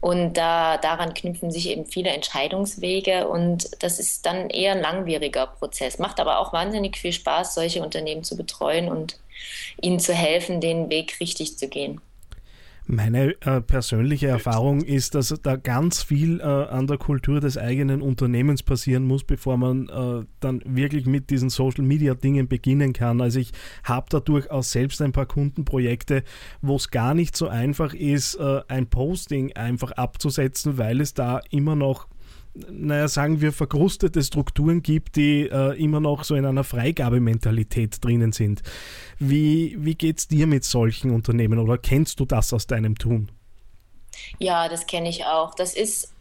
Und 0.01 0.33
da, 0.33 0.77
daran 0.77 1.13
knüpfen 1.13 1.51
sich 1.51 1.69
eben 1.69 1.85
viele 1.85 2.09
Entscheidungswege 2.09 3.27
und 3.27 3.69
das 3.83 3.99
ist 3.99 4.25
dann 4.25 4.49
eher 4.49 4.71
ein 4.71 4.81
langwieriger 4.81 5.45
Prozess. 5.45 5.99
Macht 5.99 6.19
aber 6.19 6.39
auch 6.39 6.53
wahnsinnig 6.53 6.97
viel 6.97 7.13
Spaß, 7.13 7.53
solche 7.53 7.83
Unternehmen 7.83 8.23
zu 8.23 8.35
betreuen 8.35 8.89
und 8.89 9.19
ihnen 9.79 9.99
zu 9.99 10.15
helfen, 10.15 10.59
den 10.59 10.89
Weg 10.89 11.19
richtig 11.19 11.59
zu 11.59 11.67
gehen. 11.67 12.01
Meine 12.93 13.41
äh, 13.45 13.61
persönliche 13.61 14.27
Erfahrung 14.27 14.81
ist, 14.81 15.15
dass 15.15 15.33
da 15.43 15.55
ganz 15.55 16.03
viel 16.03 16.41
äh, 16.41 16.43
an 16.43 16.87
der 16.87 16.97
Kultur 16.97 17.39
des 17.39 17.57
eigenen 17.57 18.01
Unternehmens 18.01 18.63
passieren 18.63 19.05
muss, 19.05 19.23
bevor 19.23 19.55
man 19.55 19.87
äh, 19.87 20.25
dann 20.41 20.61
wirklich 20.65 21.05
mit 21.05 21.29
diesen 21.29 21.49
Social 21.49 21.85
Media 21.85 22.15
Dingen 22.15 22.49
beginnen 22.49 22.91
kann. 22.91 23.21
Also 23.21 23.39
ich 23.39 23.53
habe 23.85 24.07
da 24.09 24.19
durchaus 24.19 24.73
selbst 24.73 25.01
ein 25.01 25.13
paar 25.13 25.25
Kundenprojekte, 25.25 26.25
wo 26.61 26.75
es 26.75 26.91
gar 26.91 27.13
nicht 27.13 27.37
so 27.37 27.47
einfach 27.47 27.93
ist, 27.93 28.35
äh, 28.35 28.59
ein 28.67 28.87
Posting 28.87 29.53
einfach 29.53 29.93
abzusetzen, 29.93 30.77
weil 30.77 30.99
es 30.99 31.13
da 31.13 31.39
immer 31.49 31.77
noch 31.77 32.09
naja, 32.53 33.07
sagen 33.07 33.41
wir, 33.41 33.53
verkrustete 33.53 34.21
Strukturen 34.21 34.83
gibt, 34.83 35.15
die 35.15 35.43
äh, 35.49 35.81
immer 35.81 35.99
noch 35.99 36.23
so 36.23 36.35
in 36.35 36.45
einer 36.45 36.63
Freigabementalität 36.63 38.03
drinnen 38.03 38.33
sind. 38.33 38.61
Wie, 39.19 39.75
wie 39.79 39.95
geht 39.95 40.19
es 40.19 40.27
dir 40.27 40.47
mit 40.47 40.63
solchen 40.63 41.11
Unternehmen 41.11 41.59
oder 41.59 41.77
kennst 41.77 42.19
du 42.19 42.25
das 42.25 42.53
aus 42.53 42.67
deinem 42.67 42.97
Tun? 42.97 43.31
Ja, 44.39 44.67
das 44.67 44.85
kenne 44.85 45.09
ich 45.09 45.25
auch. 45.25 45.55
Das 45.55 45.73
ist 45.73 46.13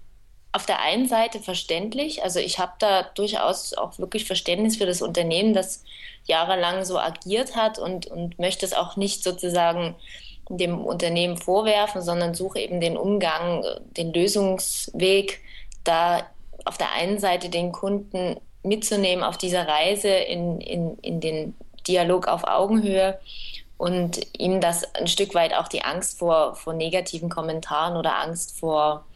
auf 0.53 0.67
der 0.67 0.81
einen 0.81 1.09
Seite 1.09 1.41
verständlich. 1.41 2.23
Also 2.23 2.39
ich 2.39 2.59
habe 2.59 2.73
da 2.79 3.03
durchaus 3.03 3.75
auch 3.75 3.99
wirklich 3.99 4.25
Verständnis 4.25 4.77
für 4.77 4.87
das 4.87 5.03
Unternehmen, 5.03 5.55
das 5.55 5.85
jahrelang 6.25 6.85
so 6.85 6.99
agiert 6.99 7.57
hat 7.57 7.79
und, 7.79 8.07
und 8.07 8.39
möchte 8.39 8.67
es 8.67 8.73
auch 8.73 8.97
nicht 8.97 9.23
sozusagen 9.23 9.95
dem 10.49 10.81
Unternehmen 10.81 11.37
vorwerfen, 11.37 12.03
sondern 12.03 12.35
suche 12.35 12.59
eben 12.59 12.81
den 12.81 12.97
Umgang, 12.97 13.65
den 13.97 14.13
Lösungsweg 14.13 15.41
da 15.85 16.27
auf 16.65 16.79
der 16.79 16.93
einen 16.93 17.19
Seite 17.19 17.49
den 17.49 17.73
Kunden 17.73 18.37
mitzunehmen 18.63 19.25
auf 19.25 19.39
dieser 19.39 19.67
Reise 19.67 20.09
in, 20.09 20.61
in, 20.61 20.99
in 20.99 21.21
den 21.21 21.55
Dialog 21.87 22.29
auf 22.29 22.45
Augenhöhe 22.45 23.19
und 23.79 24.21
ihm 24.37 24.61
das 24.61 24.95
ein 24.95 25.09
Stück 25.09 25.35
weit 25.35 25.55
auch 25.55 25.67
die 25.67 25.83
Angst 25.83 26.19
vor, 26.19 26.55
vor 26.55 26.75
negativen 26.75 27.31
Kommentaren 27.31 27.97
oder 27.97 28.19
Angst 28.19 28.59
vor 28.59 29.07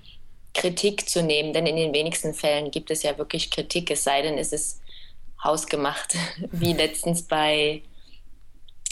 Kritik 0.55 1.07
zu 1.09 1.23
nehmen. 1.23 1.53
Denn 1.53 1.67
in 1.67 1.77
den 1.77 1.93
wenigsten 1.93 2.33
Fällen 2.33 2.71
gibt 2.71 2.91
es 2.91 3.03
ja 3.03 3.19
wirklich 3.19 3.51
Kritik, 3.51 3.91
es 3.91 4.05
sei 4.05 4.23
denn, 4.23 4.39
es 4.39 4.53
ist 4.53 4.81
hausgemacht, 5.43 6.15
wie 6.51 6.73
letztens 6.73 7.23
bei 7.23 7.83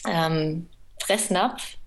ähm, 0.07 0.69
Fressnapf. 1.01 1.79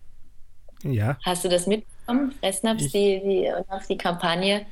Ja. 0.82 1.18
Hast 1.24 1.46
du 1.46 1.50
das 1.50 1.68
mitbekommen? 1.68 2.32
Fressnapf, 2.40 2.80
die, 2.80 3.22
die, 3.22 3.52
die 3.88 3.98
Kampagne. 3.98 4.66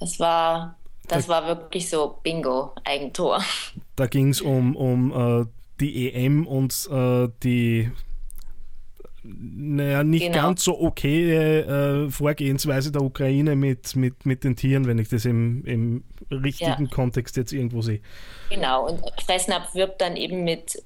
Das 0.00 0.20
war, 0.20 0.76
das 1.08 1.26
da, 1.26 1.32
war 1.32 1.46
wirklich 1.46 1.88
so 1.88 2.18
Bingo, 2.22 2.72
Eigentor. 2.84 3.42
Da 3.96 4.06
ging 4.06 4.30
es 4.30 4.40
um, 4.40 4.76
um 4.76 5.42
äh, 5.42 5.46
die 5.80 6.12
EM 6.12 6.46
und 6.46 6.88
äh, 6.90 7.28
die 7.42 7.90
naja, 9.28 10.04
nicht 10.04 10.26
genau. 10.26 10.42
ganz 10.42 10.62
so 10.62 10.80
okay 10.80 11.32
äh, 11.32 12.10
Vorgehensweise 12.10 12.92
der 12.92 13.02
Ukraine 13.02 13.56
mit, 13.56 13.96
mit, 13.96 14.24
mit 14.24 14.44
den 14.44 14.56
Tieren, 14.56 14.86
wenn 14.86 14.98
ich 14.98 15.08
das 15.08 15.24
im, 15.24 15.64
im 15.64 16.04
richtigen 16.30 16.84
ja. 16.84 16.90
Kontext 16.90 17.36
jetzt 17.36 17.52
irgendwo 17.52 17.82
sehe. 17.82 18.00
Genau, 18.50 18.88
und 18.88 19.00
Fressnapf 19.24 19.74
wirbt 19.74 20.00
dann 20.00 20.16
eben 20.16 20.44
mit, 20.44 20.82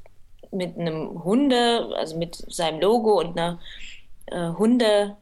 mit 0.53 0.79
einem 0.79 1.23
Hunde, 1.23 1.91
also 1.97 2.17
mit 2.19 2.37
seinem 2.49 2.81
Logo 2.81 3.21
und 3.21 3.39
einer 3.39 3.59
äh, 4.27 4.49
Hunde 4.57 5.17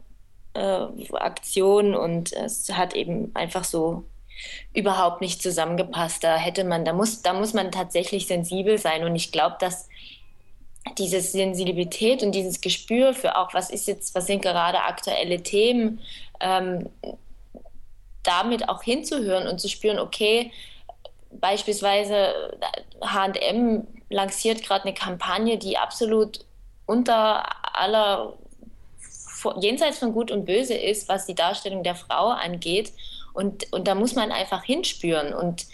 äh, 0.53 0.87
Aktion 1.13 1.95
und 1.95 2.33
es 2.33 2.69
hat 2.71 2.95
eben 2.95 3.31
einfach 3.35 3.63
so 3.63 4.05
überhaupt 4.73 5.21
nicht 5.21 5.41
zusammengepasst. 5.41 6.23
Da 6.23 6.37
hätte 6.37 6.63
man, 6.63 6.85
da 6.85 6.93
muss, 6.93 7.21
da 7.21 7.33
muss 7.33 7.53
man 7.53 7.71
tatsächlich 7.71 8.27
sensibel 8.27 8.77
sein 8.77 9.03
und 9.03 9.15
ich 9.15 9.31
glaube, 9.31 9.57
dass 9.59 9.89
diese 10.97 11.21
Sensibilität 11.21 12.23
und 12.23 12.31
dieses 12.33 12.61
Gespür 12.61 13.13
für 13.13 13.37
auch, 13.37 13.53
was 13.53 13.69
ist 13.69 13.87
jetzt, 13.87 14.15
was 14.15 14.27
sind 14.27 14.41
gerade 14.41 14.81
aktuelle 14.81 15.43
Themen, 15.43 15.99
ähm, 16.39 16.89
damit 18.23 18.69
auch 18.69 18.83
hinzuhören 18.83 19.47
und 19.47 19.59
zu 19.59 19.69
spüren, 19.69 19.99
okay, 19.99 20.51
beispielsweise 21.31 22.33
HM 23.01 23.87
lanciert 24.09 24.63
gerade 24.63 24.85
eine 24.85 24.93
Kampagne, 24.93 25.57
die 25.57 25.77
absolut 25.77 26.45
unter 26.85 27.45
aller 27.77 28.33
jenseits 29.59 29.99
von 29.99 30.13
Gut 30.13 30.31
und 30.31 30.45
Böse 30.45 30.73
ist, 30.73 31.09
was 31.09 31.25
die 31.25 31.35
Darstellung 31.35 31.83
der 31.83 31.95
Frau 31.95 32.29
angeht. 32.29 32.93
Und, 33.33 33.71
und 33.71 33.87
da 33.87 33.95
muss 33.95 34.15
man 34.15 34.31
einfach 34.31 34.63
hinspüren. 34.63 35.33
Und 35.33 35.65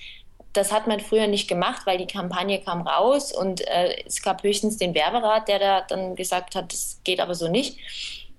das 0.56 0.72
hat 0.72 0.88
man 0.88 1.00
früher 1.00 1.28
nicht 1.28 1.48
gemacht, 1.48 1.86
weil 1.86 1.98
die 1.98 2.08
Kampagne 2.08 2.60
kam 2.60 2.82
raus 2.82 3.32
und 3.32 3.62
äh, 3.68 4.04
es 4.06 4.22
gab 4.22 4.44
höchstens 4.44 4.78
den 4.78 4.94
Werberat, 4.96 5.48
der 5.48 5.60
da 5.60 5.82
dann 5.82 6.16
gesagt 6.16 6.56
hat, 6.56 6.72
das 6.72 7.00
geht 7.04 7.20
aber 7.20 7.36
so 7.36 7.50
nicht. 7.50 7.78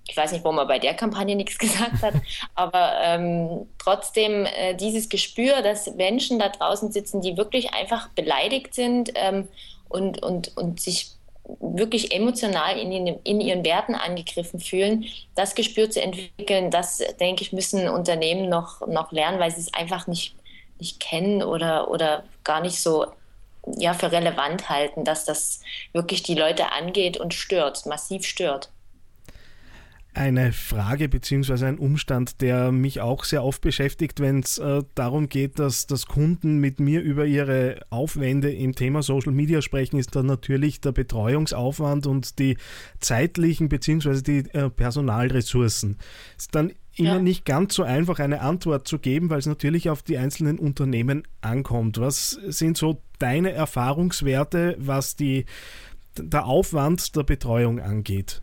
Ich 0.09 0.15
weiß 0.15 0.31
nicht, 0.31 0.43
warum 0.43 0.57
er 0.57 0.65
bei 0.65 0.79
der 0.79 0.93
Kampagne 0.93 1.35
nichts 1.35 1.57
gesagt 1.57 2.01
hat, 2.01 2.15
aber 2.55 2.93
ähm, 3.01 3.67
trotzdem 3.77 4.45
äh, 4.45 4.73
dieses 4.73 5.09
Gespür, 5.09 5.61
dass 5.61 5.93
Menschen 5.95 6.39
da 6.39 6.49
draußen 6.49 6.91
sitzen, 6.91 7.21
die 7.21 7.37
wirklich 7.37 7.73
einfach 7.73 8.09
beleidigt 8.09 8.73
sind 8.73 9.11
ähm, 9.15 9.47
und, 9.89 10.23
und, 10.23 10.57
und 10.57 10.79
sich 10.79 11.16
wirklich 11.59 12.13
emotional 12.13 12.77
in, 12.77 12.91
in, 12.91 13.07
in, 13.23 13.41
ihren 13.41 13.63
Werten 13.63 13.95
angegriffen 13.95 14.59
fühlen, 14.59 15.05
das 15.35 15.55
Gespür 15.55 15.89
zu 15.89 16.01
entwickeln, 16.01 16.71
das, 16.71 17.01
denke 17.19 17.41
ich, 17.43 17.53
müssen 17.53 17.87
Unternehmen 17.87 18.49
noch, 18.49 18.85
noch 18.87 19.11
lernen, 19.11 19.39
weil 19.39 19.51
sie 19.51 19.61
es 19.61 19.73
einfach 19.73 20.07
nicht, 20.07 20.35
nicht 20.79 20.99
kennen 20.99 21.41
oder, 21.41 21.89
oder 21.89 22.23
gar 22.43 22.61
nicht 22.61 22.81
so 22.81 23.07
ja, 23.77 23.93
für 23.93 24.11
relevant 24.11 24.69
halten, 24.69 25.03
dass 25.03 25.25
das 25.25 25.61
wirklich 25.93 26.23
die 26.23 26.35
Leute 26.35 26.71
angeht 26.71 27.17
und 27.17 27.33
stört, 27.33 27.85
massiv 27.85 28.25
stört 28.25 28.69
eine 30.17 30.51
Frage 30.51 31.09
bzw. 31.09 31.65
ein 31.65 31.77
Umstand, 31.77 32.41
der 32.41 32.71
mich 32.71 33.01
auch 33.01 33.23
sehr 33.23 33.43
oft 33.43 33.61
beschäftigt, 33.61 34.19
wenn 34.19 34.39
es 34.39 34.57
äh, 34.57 34.83
darum 34.95 35.29
geht, 35.29 35.59
dass, 35.59 35.85
dass 35.85 36.07
Kunden 36.07 36.57
mit 36.57 36.79
mir 36.79 37.01
über 37.01 37.25
ihre 37.25 37.81
Aufwände 37.89 38.51
im 38.51 38.73
Thema 38.73 39.03
Social 39.03 39.31
Media 39.31 39.61
sprechen, 39.61 39.97
ist 39.97 40.15
dann 40.15 40.25
natürlich 40.25 40.81
der 40.81 40.91
Betreuungsaufwand 40.91 42.07
und 42.07 42.39
die 42.39 42.57
zeitlichen 42.99 43.69
bzw. 43.69 44.21
die 44.21 44.49
äh, 44.53 44.69
Personalressourcen. 44.69 45.97
Ist 46.35 46.55
dann 46.55 46.73
immer 46.95 47.15
ja. 47.15 47.19
nicht 47.19 47.45
ganz 47.45 47.75
so 47.75 47.83
einfach, 47.83 48.19
eine 48.19 48.41
Antwort 48.41 48.87
zu 48.87 48.97
geben, 48.97 49.29
weil 49.29 49.39
es 49.39 49.45
natürlich 49.45 49.89
auf 49.89 50.01
die 50.01 50.17
einzelnen 50.17 50.57
Unternehmen 50.57 51.23
ankommt. 51.41 51.99
Was 51.99 52.31
sind 52.31 52.75
so 52.75 53.03
deine 53.19 53.51
Erfahrungswerte, 53.51 54.75
was 54.79 55.15
die, 55.15 55.45
der 56.17 56.45
Aufwand 56.45 57.15
der 57.15 57.23
Betreuung 57.23 57.79
angeht? 57.79 58.41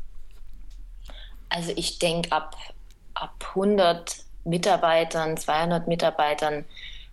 Also 1.54 1.73
ich 1.76 2.00
denke, 2.00 2.32
ab, 2.32 2.56
ab 3.14 3.44
100 3.50 4.16
Mitarbeitern, 4.44 5.37
200 5.37 5.87
Mitarbeitern 5.87 6.64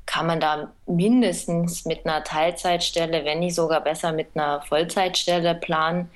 kann 0.07 0.25
man 0.25 0.39
da 0.39 0.71
mindestens 0.87 1.85
mit 1.85 2.05
einer 2.05 2.23
Teilzeitstelle, 2.23 3.23
wenn 3.23 3.39
nicht 3.39 3.53
sogar 3.53 3.81
besser 3.81 4.11
mit 4.11 4.29
einer 4.33 4.63
Vollzeitstelle 4.63 5.53
planen, 5.53 6.09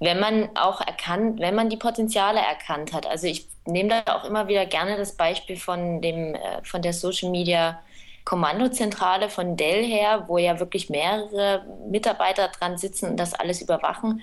wenn 0.00 0.18
man 0.18 0.48
auch 0.56 0.80
erkannt, 0.80 1.38
wenn 1.38 1.54
man 1.54 1.68
die 1.68 1.76
Potenziale 1.76 2.40
erkannt 2.40 2.94
hat. 2.94 3.06
Also 3.06 3.26
ich 3.26 3.46
nehme 3.66 3.90
da 3.90 4.16
auch 4.16 4.24
immer 4.24 4.48
wieder 4.48 4.64
gerne 4.64 4.96
das 4.96 5.14
Beispiel 5.14 5.58
von 5.58 6.00
dem 6.00 6.34
äh, 6.34 6.64
von 6.64 6.80
der 6.80 6.94
Social 6.94 7.30
Media 7.30 7.78
Kommandozentrale 8.24 9.28
von 9.28 9.56
Dell 9.56 9.84
her, 9.84 10.24
wo 10.28 10.38
ja 10.38 10.58
wirklich 10.58 10.88
mehrere 10.90 11.64
Mitarbeiter 11.88 12.48
dran 12.48 12.78
sitzen 12.78 13.10
und 13.10 13.16
das 13.18 13.34
alles 13.34 13.60
überwachen 13.60 14.22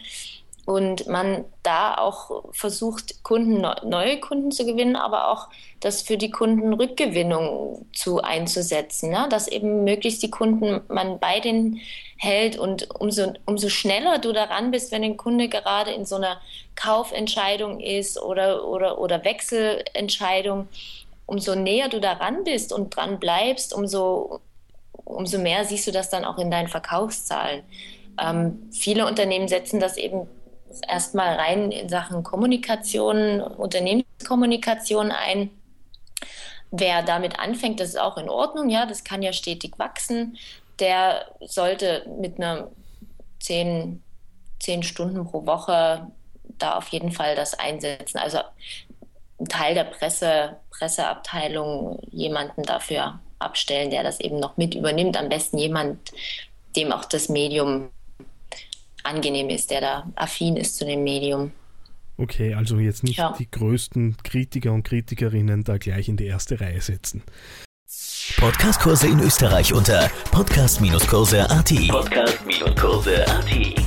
und 0.66 1.08
man 1.08 1.44
da 1.62 1.96
auch 1.96 2.46
versucht, 2.52 3.24
Kunden, 3.24 3.66
neue 3.84 4.20
Kunden 4.20 4.52
zu 4.52 4.66
gewinnen, 4.66 4.96
aber 4.96 5.30
auch 5.30 5.50
das 5.82 6.02
für 6.02 6.18
die 6.18 6.32
Kunden 6.32 6.74
Rückgewinnung 6.74 7.86
zu 7.94 8.22
einzusetzen, 8.22 9.12
ne? 9.12 9.28
dass 9.30 9.48
eben 9.48 9.84
möglichst 9.84 10.24
die 10.24 10.32
Kunden 10.32 10.82
man 10.88 11.20
bei 11.20 11.40
denen 11.42 11.82
hält 12.18 12.58
und 12.58 12.90
umso, 13.00 13.34
umso 13.46 13.68
schneller 13.68 14.20
du 14.20 14.32
daran 14.32 14.72
bist, 14.72 14.92
wenn 14.92 15.04
ein 15.04 15.18
Kunde 15.18 15.50
gerade 15.50 15.92
in 15.92 16.06
so 16.06 16.16
einer 16.16 16.40
Kaufentscheidung 16.76 17.82
ist 17.82 18.22
oder, 18.22 18.66
oder, 18.66 19.00
oder 19.00 19.26
Wechselentscheidung, 19.26 20.70
umso 21.26 21.56
näher 21.56 21.90
du 21.90 22.00
daran 22.00 22.46
bist 22.46 22.72
und 22.72 22.96
dran 22.96 23.20
bleibst, 23.20 23.74
umso 23.74 24.40
umso 25.06 25.38
mehr 25.38 25.66
siehst 25.66 25.88
du 25.88 25.92
das 25.92 26.10
dann 26.10 26.26
auch 26.26 26.38
in 26.38 26.50
deinen 26.50 26.68
Verkaufszahlen. 26.68 27.64
Ähm, 28.22 28.70
viele 28.72 29.06
Unternehmen 29.06 29.48
setzen 29.48 29.80
das 29.80 29.98
eben 29.98 30.28
erstmal 30.82 31.36
rein 31.36 31.72
in 31.72 31.90
Sachen 31.90 32.24
Kommunikation, 32.24 33.42
Unternehmenskommunikation 33.42 35.12
ein. 35.12 35.50
Wer 36.72 37.04
damit 37.04 37.40
anfängt, 37.40 37.80
das 37.80 37.90
ist 37.90 38.00
auch 38.00 38.18
in 38.18 38.30
Ordnung, 38.30 38.70
ja, 38.70 38.86
das 38.86 39.04
kann 39.04 39.22
ja 39.22 39.34
stetig 39.34 39.78
wachsen. 39.78 40.38
Der 40.80 41.26
sollte 41.42 42.06
mit 42.20 42.38
einer 42.38 42.72
zehn, 43.40 44.02
zehn 44.60 44.82
Stunden 44.82 45.26
pro 45.26 45.46
Woche 45.46 46.08
da 46.58 46.78
auf 46.78 46.88
jeden 46.90 47.12
Fall 47.12 47.36
das 47.36 47.54
einsetzen. 47.58 48.18
Also 48.18 48.40
ein 49.40 49.48
Teil 49.48 49.76
der 49.76 49.84
Presse, 49.84 50.58
Presseabteilung 50.72 52.00
jemanden 52.12 52.64
dafür 52.64 53.20
abstellen, 53.40 53.92
der 53.92 54.04
das 54.04 54.20
eben 54.20 54.40
noch 54.40 54.58
mit 54.58 54.74
übernimmt. 54.74 55.18
Am 55.18 55.30
besten 55.30 55.58
jemand, 55.58 56.12
dem 56.76 56.92
auch 56.92 57.06
das 57.06 57.30
Medium 57.30 57.90
angenehm 59.04 59.50
ist, 59.50 59.72
der 59.72 59.82
da 59.82 60.12
affin 60.16 60.56
ist 60.56 60.78
zu 60.78 60.86
dem 60.86 61.04
Medium. 61.04 61.52
Okay, 62.18 62.54
also 62.54 62.78
jetzt 62.78 63.04
nicht 63.04 63.18
ja. 63.18 63.36
die 63.38 63.50
größten 63.50 64.18
Kritiker 64.24 64.72
und 64.72 64.84
Kritikerinnen 64.84 65.64
da 65.64 65.78
gleich 65.78 66.10
in 66.10 66.18
die 66.18 66.26
erste 66.26 66.60
Reihe 66.60 66.82
setzen. 66.82 67.24
Podcastkurse 68.38 69.08
in 69.08 69.20
Österreich 69.20 69.74
unter 69.74 70.10
podcast-kurse.at. 70.32 71.74
Podcast-kurse.at. 71.90 73.86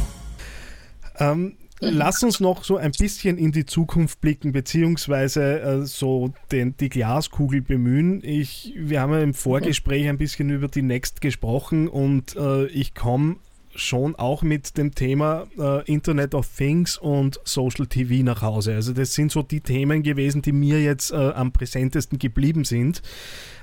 Ähm, 1.18 1.56
Lass 1.80 2.22
uns 2.22 2.40
noch 2.40 2.64
so 2.64 2.78
ein 2.78 2.92
bisschen 2.92 3.36
in 3.36 3.52
die 3.52 3.66
Zukunft 3.66 4.22
blicken, 4.22 4.52
beziehungsweise 4.52 5.60
äh, 5.60 5.82
so 5.84 6.32
den, 6.50 6.74
die 6.78 6.88
Glaskugel 6.88 7.60
bemühen. 7.60 8.22
Ich, 8.24 8.72
wir 8.76 9.02
haben 9.02 9.12
ja 9.12 9.20
im 9.20 9.34
Vorgespräch 9.34 10.08
ein 10.08 10.16
bisschen 10.16 10.48
über 10.48 10.68
die 10.68 10.80
Next 10.80 11.20
gesprochen 11.20 11.88
und 11.88 12.34
äh, 12.36 12.66
ich 12.68 12.94
komme 12.94 13.36
schon 13.76 14.16
auch 14.16 14.42
mit 14.42 14.76
dem 14.76 14.94
Thema 14.94 15.46
äh, 15.58 15.84
Internet 15.84 16.34
of 16.34 16.48
Things 16.56 16.98
und 16.98 17.40
Social 17.44 17.86
TV 17.86 18.24
nach 18.24 18.42
Hause. 18.42 18.74
Also 18.74 18.92
das 18.92 19.14
sind 19.14 19.30
so 19.30 19.42
die 19.42 19.60
Themen 19.60 20.02
gewesen, 20.02 20.42
die 20.42 20.52
mir 20.52 20.80
jetzt 20.82 21.12
äh, 21.12 21.16
am 21.16 21.52
präsentesten 21.52 22.18
geblieben 22.18 22.64
sind. 22.64 23.02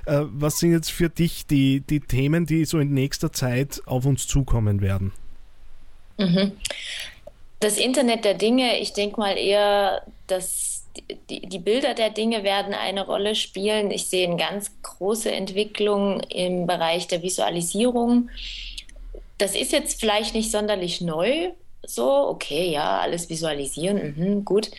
Äh, 0.06 0.22
was 0.24 0.58
sind 0.58 0.72
jetzt 0.72 0.90
für 0.90 1.08
dich 1.08 1.46
die, 1.46 1.80
die 1.80 2.00
Themen, 2.00 2.46
die 2.46 2.64
so 2.64 2.78
in 2.78 2.92
nächster 2.94 3.32
Zeit 3.32 3.82
auf 3.86 4.06
uns 4.06 4.26
zukommen 4.26 4.80
werden? 4.80 5.12
Mhm. 6.18 6.52
Das 7.60 7.78
Internet 7.78 8.24
der 8.24 8.34
Dinge, 8.34 8.78
ich 8.78 8.92
denke 8.92 9.18
mal 9.18 9.36
eher, 9.36 10.02
dass 10.26 10.84
die, 11.30 11.40
die, 11.40 11.58
Bilder 11.58 11.94
der 11.94 12.10
Dinge 12.10 12.44
werden 12.44 12.74
eine 12.74 13.04
Rolle 13.04 13.34
spielen. 13.34 13.90
Ich 13.90 14.06
sehe 14.06 14.28
eine 14.28 14.36
ganz 14.36 14.70
große 14.82 15.30
Entwicklung 15.32 16.20
im 16.20 16.66
Bereich 16.66 17.08
der 17.08 17.22
Visualisierung. 17.22 18.30
Das 19.38 19.54
ist 19.54 19.72
jetzt 19.72 20.00
vielleicht 20.00 20.34
nicht 20.34 20.50
sonderlich 20.50 21.00
neu, 21.00 21.50
so, 21.86 22.28
okay, 22.28 22.70
ja, 22.70 23.00
alles 23.00 23.28
visualisieren, 23.28 24.14
mhm, 24.16 24.44
gut. 24.44 24.70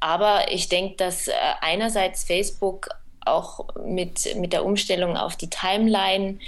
Aber 0.00 0.50
ich 0.50 0.68
denke, 0.68 0.96
dass 0.96 1.28
äh, 1.28 1.32
einerseits 1.60 2.24
Facebook 2.24 2.88
auch 3.24 3.66
mit, 3.84 4.36
mit 4.36 4.52
der 4.52 4.64
Umstellung 4.64 5.16
auf 5.16 5.36
die 5.36 5.50
Timeline 5.50 6.38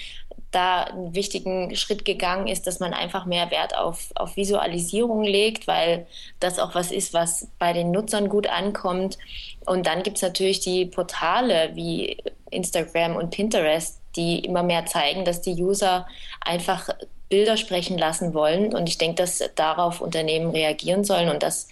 da 0.53 0.85
einen 0.85 1.15
wichtigen 1.15 1.75
Schritt 1.77 2.05
gegangen 2.05 2.47
ist, 2.47 2.67
dass 2.67 2.81
man 2.81 2.95
einfach 2.95 3.27
mehr 3.27 3.51
Wert 3.51 3.77
auf, 3.77 4.11
auf 4.15 4.37
Visualisierung 4.37 5.23
legt, 5.23 5.67
weil 5.67 6.07
das 6.41 6.59
auch 6.59 6.75
was 6.75 6.93
ist, 6.93 7.13
was 7.13 7.49
bei 7.59 7.73
den 7.73 7.91
Nutzern 7.91 8.29
gut 8.29 8.47
ankommt. 8.47 9.19
Und 9.67 9.87
dann 9.87 10.03
gibt 10.03 10.17
es 10.17 10.23
natürlich 10.23 10.61
die 10.61 10.87
Portale 10.87 11.71
wie 11.75 12.23
Instagram 12.51 13.17
und 13.17 13.31
Pinterest, 13.31 14.01
die 14.15 14.39
immer 14.39 14.63
mehr 14.63 14.87
zeigen, 14.87 15.25
dass 15.25 15.43
die 15.43 15.63
User 15.63 16.07
einfach 16.41 16.89
Bilder 17.29 17.57
sprechen 17.57 17.99
lassen 17.99 18.35
wollen. 18.35 18.75
Und 18.75 18.89
ich 18.89 18.99
denke, 18.99 19.17
dass 19.17 19.43
darauf 19.55 20.01
Unternehmen 20.01 20.51
reagieren 20.51 21.05
sollen. 21.05 21.29
Und 21.29 21.43
das 21.43 21.69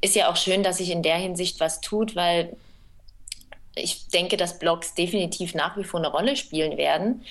ist 0.00 0.16
ja 0.16 0.30
auch 0.30 0.36
schön, 0.36 0.62
dass 0.62 0.78
sich 0.78 0.90
in 0.90 1.02
der 1.02 1.16
Hinsicht 1.16 1.60
was 1.60 1.80
tut, 1.80 2.16
weil 2.16 2.56
ich 3.74 4.08
denke, 4.08 4.36
dass 4.36 4.58
Blogs 4.58 4.94
definitiv 4.94 5.54
nach 5.54 5.76
wie 5.76 5.84
vor 5.84 6.00
eine 6.00 6.08
Rolle 6.08 6.36
spielen 6.36 6.76
werden. 6.76 7.24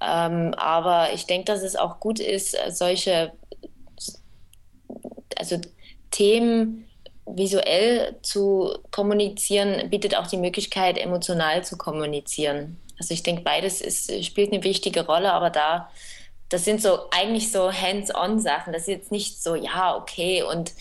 Ähm, 0.00 0.54
aber 0.54 1.12
ich 1.14 1.26
denke, 1.26 1.46
dass 1.46 1.62
es 1.62 1.76
auch 1.76 2.00
gut 2.00 2.20
ist, 2.20 2.56
solche 2.70 3.32
also 5.38 5.58
Themen 6.10 6.86
visuell 7.26 8.16
zu 8.22 8.78
kommunizieren, 8.90 9.90
bietet 9.90 10.16
auch 10.16 10.26
die 10.26 10.36
Möglichkeit, 10.36 10.98
emotional 10.98 11.64
zu 11.64 11.76
kommunizieren. 11.76 12.78
Also 12.98 13.12
ich 13.14 13.22
denke, 13.22 13.42
beides 13.42 13.80
ist, 13.80 14.24
spielt 14.24 14.52
eine 14.52 14.62
wichtige 14.62 15.06
Rolle, 15.06 15.32
aber 15.32 15.50
da, 15.50 15.90
das 16.48 16.64
sind 16.64 16.80
so 16.80 17.10
eigentlich 17.10 17.50
so 17.50 17.72
Hands-on-Sachen. 17.72 18.72
Das 18.72 18.82
ist 18.82 18.88
jetzt 18.88 19.12
nicht 19.12 19.42
so, 19.42 19.54
ja, 19.54 19.96
okay, 19.96 20.42
und 20.42 20.72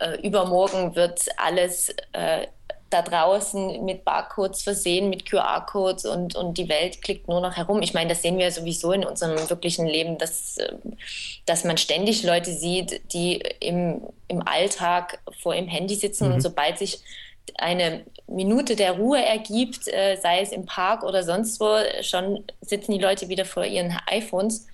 äh, 0.00 0.20
übermorgen 0.26 0.94
wird 0.96 1.20
alles 1.36 1.94
äh, 2.12 2.46
da 2.94 3.02
draußen 3.02 3.84
mit 3.84 4.04
Barcodes 4.04 4.62
versehen, 4.62 5.10
mit 5.10 5.28
QR-Codes 5.28 6.04
und, 6.04 6.36
und 6.36 6.56
die 6.56 6.68
Welt 6.68 7.02
klickt 7.02 7.26
nur 7.28 7.40
noch 7.40 7.56
herum. 7.56 7.82
Ich 7.82 7.92
meine, 7.92 8.10
das 8.10 8.22
sehen 8.22 8.38
wir 8.38 8.50
sowieso 8.52 8.92
in 8.92 9.04
unserem 9.04 9.50
wirklichen 9.50 9.86
Leben, 9.86 10.16
dass, 10.16 10.58
äh, 10.58 10.72
dass 11.44 11.64
man 11.64 11.76
ständig 11.76 12.22
Leute 12.22 12.52
sieht, 12.52 13.12
die 13.12 13.42
im, 13.60 14.00
im 14.28 14.46
Alltag 14.46 15.18
vor 15.42 15.54
ihrem 15.54 15.68
Handy 15.68 15.96
sitzen 15.96 16.28
mhm. 16.28 16.34
und 16.34 16.40
sobald 16.40 16.78
sich 16.78 17.00
eine 17.58 18.04
Minute 18.26 18.76
der 18.76 18.92
Ruhe 18.92 19.22
ergibt, 19.24 19.86
äh, 19.88 20.16
sei 20.16 20.40
es 20.40 20.52
im 20.52 20.66
Park 20.66 21.02
oder 21.02 21.22
sonst 21.22 21.60
wo, 21.60 21.76
schon 22.02 22.44
sitzen 22.60 22.92
die 22.92 22.98
Leute 22.98 23.28
wieder 23.28 23.44
vor 23.44 23.64
ihren 23.64 23.96
iPhones. 24.06 24.66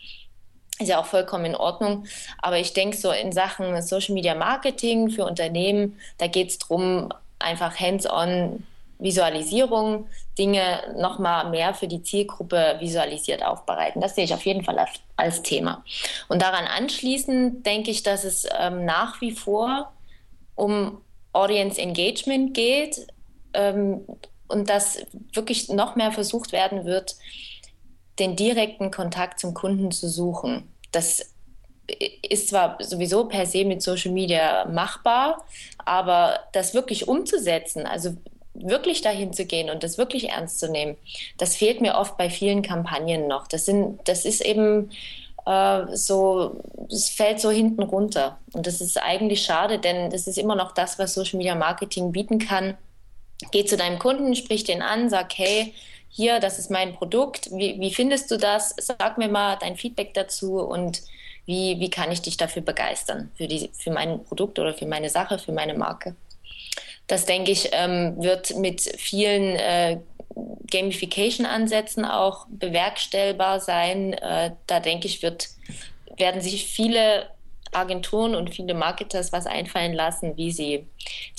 Ist 0.79 0.89
ja 0.89 1.01
auch 1.01 1.07
vollkommen 1.07 1.45
in 1.45 1.57
Ordnung. 1.57 2.07
Aber 2.39 2.59
ich 2.59 2.73
denke, 2.73 2.97
so 2.97 3.11
in 3.11 3.33
Sachen 3.33 3.83
Social 3.83 4.15
Media 4.15 4.35
Marketing 4.35 5.11
für 5.11 5.25
Unternehmen, 5.27 5.99
da 6.19 6.27
geht 6.27 6.51
es 6.51 6.59
darum, 6.59 7.13
einfach 7.39 7.79
hands-on 7.79 8.65
Visualisierung, 9.01 10.07
Dinge 10.39 10.95
nochmal 10.97 11.51
mehr 11.51 11.75
für 11.75 11.89
die 11.89 12.03
Zielgruppe 12.03 12.77
visualisiert 12.81 13.43
aufbereiten. 13.43 14.01
Das 14.01 14.15
sehe 14.15 14.25
ich 14.25 14.35
auf 14.35 14.45
jeden 14.45 14.63
Fall 14.63 14.79
als, 14.79 14.91
als 15.17 15.43
Thema. 15.43 15.85
Und 16.29 16.43
daran 16.43 16.67
anschließend 16.67 17.65
denke 17.67 17.91
ich, 17.91 18.03
dass 18.03 18.25
es 18.25 18.47
ähm, 18.59 18.85
nach 18.85 19.21
wie 19.21 19.33
vor 19.33 19.93
um 20.55 21.01
Audience 21.33 21.81
Engagement 21.81 22.55
geht 22.55 23.07
ähm, 23.55 24.03
und 24.49 24.69
dass 24.69 24.99
wirklich 25.33 25.69
noch 25.69 25.97
mehr 25.97 26.12
versucht 26.12 26.53
werden 26.53 26.85
wird, 26.85 27.16
den 28.19 28.37
direkten 28.37 28.90
Kontakt 28.90 29.40
zum 29.40 29.55
Kunden 29.55 29.90
zu 29.93 30.09
suchen. 30.09 30.69
Das 30.93 31.33
ist 32.29 32.49
zwar 32.49 32.77
sowieso 32.83 33.25
per 33.25 33.47
se 33.47 33.64
mit 33.64 33.83
Social 33.83 34.12
Media 34.12 34.64
machbar, 34.66 35.45
aber 35.79 36.40
das 36.53 36.75
wirklich 36.75 37.09
umzusetzen, 37.09 37.87
also 37.87 38.14
wirklich 38.55 39.01
dahin 39.01 39.33
zu 39.33 39.47
gehen 39.47 39.71
und 39.71 39.83
das 39.83 39.99
wirklich 39.99 40.31
ernst 40.31 40.61
zu 40.61 40.71
nehmen, 40.71 40.97
das 41.38 41.57
fehlt 41.57 41.81
mir 41.81 41.95
oft 41.95 42.16
bei 42.16 42.31
vielen 42.31 42.62
Kampagnen 42.62 43.27
noch. 43.27 43.47
Das, 43.47 43.64
sind, 43.64 44.01
das 44.07 44.25
ist 44.25 44.45
eben 44.45 44.90
äh, 45.46 45.96
so, 45.96 46.61
es 46.90 47.09
fällt 47.11 47.40
so 47.40 47.50
hinten 47.50 47.83
runter. 47.83 48.38
Und 48.53 48.66
das 48.66 48.81
ist 48.81 48.96
eigentlich 48.96 49.42
schade, 49.42 49.79
denn 49.79 50.11
das 50.11 50.26
ist 50.26 50.38
immer 50.38 50.55
noch 50.55 50.72
das, 50.72 50.98
was 50.98 51.14
Social 51.14 51.38
Media 51.38 51.55
Marketing 51.55 52.12
bieten 52.12 52.38
kann. 52.38 52.76
Geh 53.53 53.64
zu 53.64 53.76
deinem 53.76 53.98
Kunden, 53.98 54.35
sprich 54.35 54.64
den 54.64 54.83
an, 54.83 55.09
sag, 55.09 55.37
hey, 55.38 55.74
hier, 56.09 56.40
das 56.40 56.59
ist 56.59 56.70
mein 56.70 56.94
Produkt, 56.94 57.50
wie, 57.53 57.79
wie 57.81 57.94
findest 57.94 58.31
du 58.31 58.37
das? 58.37 58.74
Sag 58.79 59.16
mir 59.16 59.29
mal 59.29 59.57
dein 59.61 59.76
Feedback 59.76 60.12
dazu 60.12 60.59
und 60.59 61.03
wie, 61.46 61.79
wie 61.81 61.90
kann 61.90 62.12
ich 62.12 62.20
dich 62.20 62.37
dafür 62.37 62.62
begeistern, 62.62 63.31
für, 63.37 63.46
die, 63.46 63.70
für 63.72 63.90
mein 63.90 64.22
Produkt 64.24 64.59
oder 64.59 64.74
für 64.74 64.87
meine 64.87 65.09
Sache, 65.09 65.38
für 65.38 65.53
meine 65.53 65.74
Marke. 65.74 66.14
Das, 67.07 67.26
denke 67.26 67.50
ich, 67.50 67.70
ähm, 67.72 68.14
wird 68.18 68.57
mit 68.57 68.83
vielen 68.83 69.57
äh, 69.57 69.98
Gamification-Ansätzen 70.71 72.05
auch 72.05 72.47
bewerkstellbar 72.49 73.61
sein. 73.61 74.12
Äh, 74.14 74.53
da 74.66 74.81
denke 74.81 75.07
ich, 75.07 75.23
wird, 75.23 75.49
werden 76.16 76.40
sich 76.40 76.66
viele 76.66 77.29
Agenturen 77.73 78.35
und 78.35 78.51
viele 78.51 78.75
Marketers 78.75 79.33
was 79.33 79.47
einfallen 79.47 79.93
lassen, 79.93 80.37
wie 80.37 80.51
sie 80.51 80.87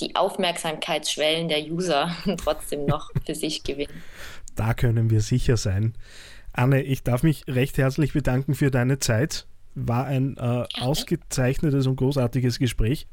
die 0.00 0.16
Aufmerksamkeitsschwellen 0.16 1.48
der 1.48 1.62
User 1.64 2.14
trotzdem 2.36 2.86
noch 2.86 3.10
für 3.24 3.34
sich 3.34 3.62
gewinnen. 3.62 4.02
Da 4.54 4.74
können 4.74 5.10
wir 5.10 5.20
sicher 5.20 5.56
sein. 5.56 5.94
Anne, 6.52 6.82
ich 6.82 7.02
darf 7.02 7.22
mich 7.22 7.44
recht 7.48 7.78
herzlich 7.78 8.12
bedanken 8.12 8.54
für 8.54 8.70
deine 8.70 8.98
Zeit. 8.98 9.46
War 9.74 10.04
ein 10.04 10.36
äh, 10.36 10.64
ausgezeichnetes 10.80 11.86
und 11.86 11.96
großartiges 11.96 12.58
Gespräch. 12.58 13.06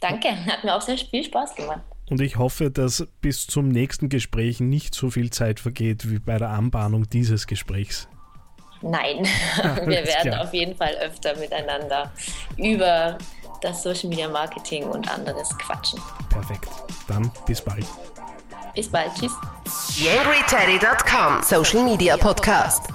Danke, 0.00 0.28
hat 0.46 0.64
mir 0.64 0.74
auch 0.74 0.80
sehr 0.80 0.96
viel 0.96 1.24
Spaß 1.24 1.54
gemacht. 1.56 1.82
Und 2.10 2.20
ich 2.20 2.36
hoffe, 2.36 2.70
dass 2.70 3.06
bis 3.20 3.46
zum 3.46 3.68
nächsten 3.68 4.08
Gespräch 4.08 4.60
nicht 4.60 4.94
so 4.94 5.10
viel 5.10 5.30
Zeit 5.30 5.60
vergeht 5.60 6.10
wie 6.10 6.18
bei 6.18 6.38
der 6.38 6.50
Anbahnung 6.50 7.08
dieses 7.08 7.46
Gesprächs. 7.46 8.08
Nein, 8.82 9.26
wir 9.86 10.04
werden 10.04 10.30
klar. 10.30 10.42
auf 10.42 10.52
jeden 10.52 10.74
Fall 10.74 10.94
öfter 10.96 11.36
miteinander 11.36 12.12
über 12.56 13.16
das 13.62 13.82
Social 13.82 14.08
Media 14.08 14.28
Marketing 14.28 14.84
und 14.84 15.08
anderes 15.08 15.56
quatschen. 15.58 16.00
Perfekt. 16.30 16.68
Dann 17.06 17.30
bis 17.46 17.60
bald. 17.60 17.86
Bis 18.74 18.88
bald. 18.88 19.12
Tschüss. 19.14 19.32
YangryTeddy.com 19.98 21.42
Social 21.42 21.84
Media 21.84 22.16
Podcast. 22.16 22.88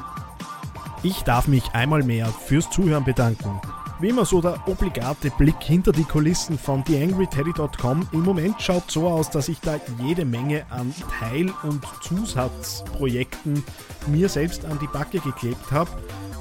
Ich 1.04 1.22
darf 1.22 1.48
mich 1.48 1.64
einmal 1.74 2.02
mehr 2.04 2.28
fürs 2.28 2.70
Zuhören 2.70 3.04
bedanken. 3.04 3.62
Wie 4.00 4.10
immer 4.10 4.26
so 4.26 4.42
der 4.42 4.60
obligate 4.68 5.32
Blick 5.38 5.62
hinter 5.62 5.94
die 5.94 6.04
Kulissen 6.04 6.60
von 6.60 6.84
TheAngryTeddy.com. 6.84 8.10
Im 8.12 8.24
Moment 8.24 8.62
schaut 8.62 8.92
so 8.92 9.08
aus, 9.08 9.30
dass 9.30 9.48
ich 9.48 9.62
da 9.62 9.80
jede 10.04 10.26
Menge 10.26 10.66
an 10.70 10.94
Teil- 11.18 11.54
und 11.64 11.82
Zusatzprojekten 12.02 13.64
mir 14.08 14.28
selbst 14.28 14.66
an 14.66 14.78
die 14.82 14.88
Backe 14.88 15.20
geklebt 15.20 15.72
habe. 15.72 15.90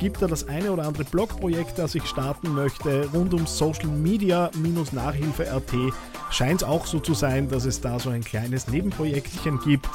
Gibt 0.00 0.20
da 0.20 0.26
das 0.26 0.48
eine 0.48 0.72
oder 0.72 0.84
andere 0.84 1.04
Blogprojekt, 1.04 1.78
das 1.78 1.94
ich 1.94 2.04
starten 2.06 2.52
möchte, 2.52 3.08
rund 3.14 3.32
um 3.32 3.46
Social 3.46 3.86
Media 3.86 4.50
Nachhilfe.at 4.90 5.72
scheint 6.30 6.62
es 6.62 6.68
auch 6.68 6.86
so 6.86 6.98
zu 6.98 7.14
sein, 7.14 7.48
dass 7.48 7.64
es 7.64 7.80
da 7.80 8.00
so 8.00 8.10
ein 8.10 8.24
kleines 8.24 8.66
Nebenprojektchen 8.66 9.60
gibt. 9.60 9.88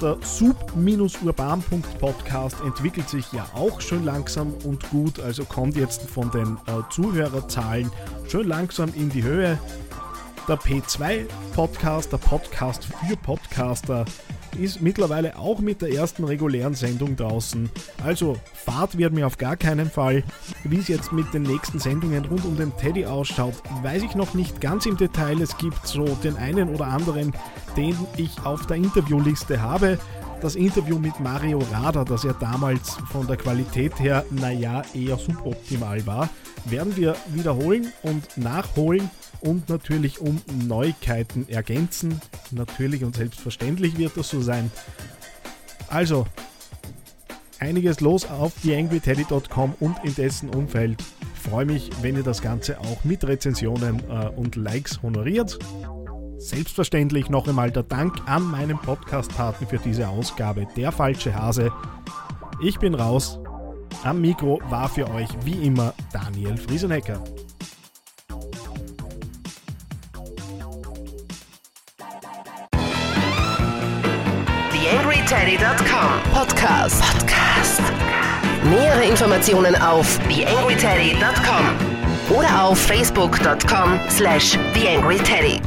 Der 0.00 0.16
sub-urban.podcast 0.22 2.56
entwickelt 2.64 3.10
sich 3.10 3.30
ja 3.32 3.46
auch 3.54 3.80
schön 3.82 4.04
langsam 4.04 4.54
und 4.64 4.88
gut, 4.88 5.20
also 5.20 5.44
kommt 5.44 5.76
jetzt 5.76 6.08
von 6.08 6.30
den 6.30 6.56
äh, 6.66 6.80
Zuhörerzahlen 6.88 7.92
schön 8.26 8.48
langsam 8.48 8.94
in 8.94 9.10
die 9.10 9.22
Höhe. 9.22 9.58
Der 10.48 10.56
P2 10.56 11.26
Podcast, 11.54 12.12
der 12.12 12.16
Podcast 12.16 12.86
für 12.86 13.14
Podcaster, 13.18 14.06
ist 14.58 14.80
mittlerweile 14.80 15.38
auch 15.38 15.60
mit 15.60 15.82
der 15.82 15.92
ersten 15.92 16.24
regulären 16.24 16.74
Sendung 16.74 17.16
draußen. 17.16 17.70
Also 18.04 18.36
Fahrt 18.52 18.98
wird 18.98 19.12
mir 19.12 19.26
auf 19.26 19.38
gar 19.38 19.56
keinen 19.56 19.90
Fall. 19.90 20.22
Wie 20.64 20.78
es 20.78 20.88
jetzt 20.88 21.12
mit 21.12 21.32
den 21.32 21.42
nächsten 21.42 21.78
Sendungen 21.78 22.24
rund 22.24 22.44
um 22.44 22.56
den 22.56 22.76
Teddy 22.76 23.06
ausschaut, 23.06 23.54
weiß 23.82 24.02
ich 24.02 24.14
noch 24.14 24.34
nicht 24.34 24.60
ganz 24.60 24.86
im 24.86 24.96
Detail. 24.96 25.40
Es 25.40 25.56
gibt 25.56 25.86
so 25.86 26.04
den 26.22 26.36
einen 26.36 26.74
oder 26.74 26.86
anderen, 26.86 27.32
den 27.76 27.96
ich 28.16 28.44
auf 28.44 28.66
der 28.66 28.76
Interviewliste 28.76 29.60
habe. 29.60 29.98
Das 30.40 30.54
Interview 30.54 30.98
mit 30.98 31.20
Mario 31.20 31.58
Rader, 31.70 32.04
das 32.04 32.22
ja 32.22 32.32
damals 32.32 32.96
von 33.12 33.26
der 33.26 33.36
Qualität 33.36 34.00
her, 34.00 34.24
naja, 34.30 34.82
eher 34.94 35.18
suboptimal 35.18 36.06
war, 36.06 36.30
werden 36.66 36.96
wir 36.96 37.16
wiederholen 37.28 37.92
und 38.02 38.36
nachholen 38.36 39.10
und 39.40 39.68
natürlich 39.68 40.20
um 40.20 40.40
Neuigkeiten 40.66 41.48
ergänzen. 41.48 42.20
Natürlich 42.50 43.04
und 43.04 43.16
selbstverständlich 43.16 43.98
wird 43.98 44.16
das 44.16 44.28
so 44.28 44.40
sein. 44.40 44.70
Also, 45.88 46.26
einiges 47.58 48.00
los 48.00 48.28
auf 48.28 48.52
theangryteddy.com 48.62 49.74
und 49.80 49.96
in 50.04 50.14
dessen 50.14 50.50
Umfeld. 50.50 51.02
Freue 51.34 51.64
mich, 51.64 51.90
wenn 52.02 52.16
ihr 52.16 52.22
das 52.22 52.42
Ganze 52.42 52.78
auch 52.78 53.04
mit 53.04 53.24
Rezensionen 53.24 54.02
äh, 54.08 54.28
und 54.28 54.56
Likes 54.56 55.02
honoriert. 55.02 55.58
Selbstverständlich 56.38 57.28
noch 57.28 57.48
einmal 57.48 57.70
der 57.70 57.82
Dank 57.82 58.16
an 58.26 58.42
meinen 58.44 58.78
Podcast-Partner 58.78 59.66
für 59.66 59.78
diese 59.78 60.08
Ausgabe, 60.08 60.66
der 60.76 60.92
falsche 60.92 61.34
Hase. 61.34 61.72
Ich 62.62 62.78
bin 62.78 62.94
raus. 62.94 63.39
Am 64.02 64.20
Mikro 64.20 64.60
war 64.70 64.88
für 64.88 65.08
euch 65.10 65.28
wie 65.44 65.66
immer 65.66 65.92
Daniel 66.12 66.56
Friesenecker. 66.56 67.22
TheAngryTeddy.com 74.72 76.32
Podcast. 76.32 77.02
Podcast. 77.02 77.82
Nähere 78.64 79.04
Informationen 79.04 79.74
auf 79.76 80.18
TheAngryTeddy.com 80.28 82.36
oder 82.36 82.64
auf 82.64 82.78
Facebook.com 82.78 83.98
slash 84.08 84.56
TheAngryTeddy. 84.74 85.60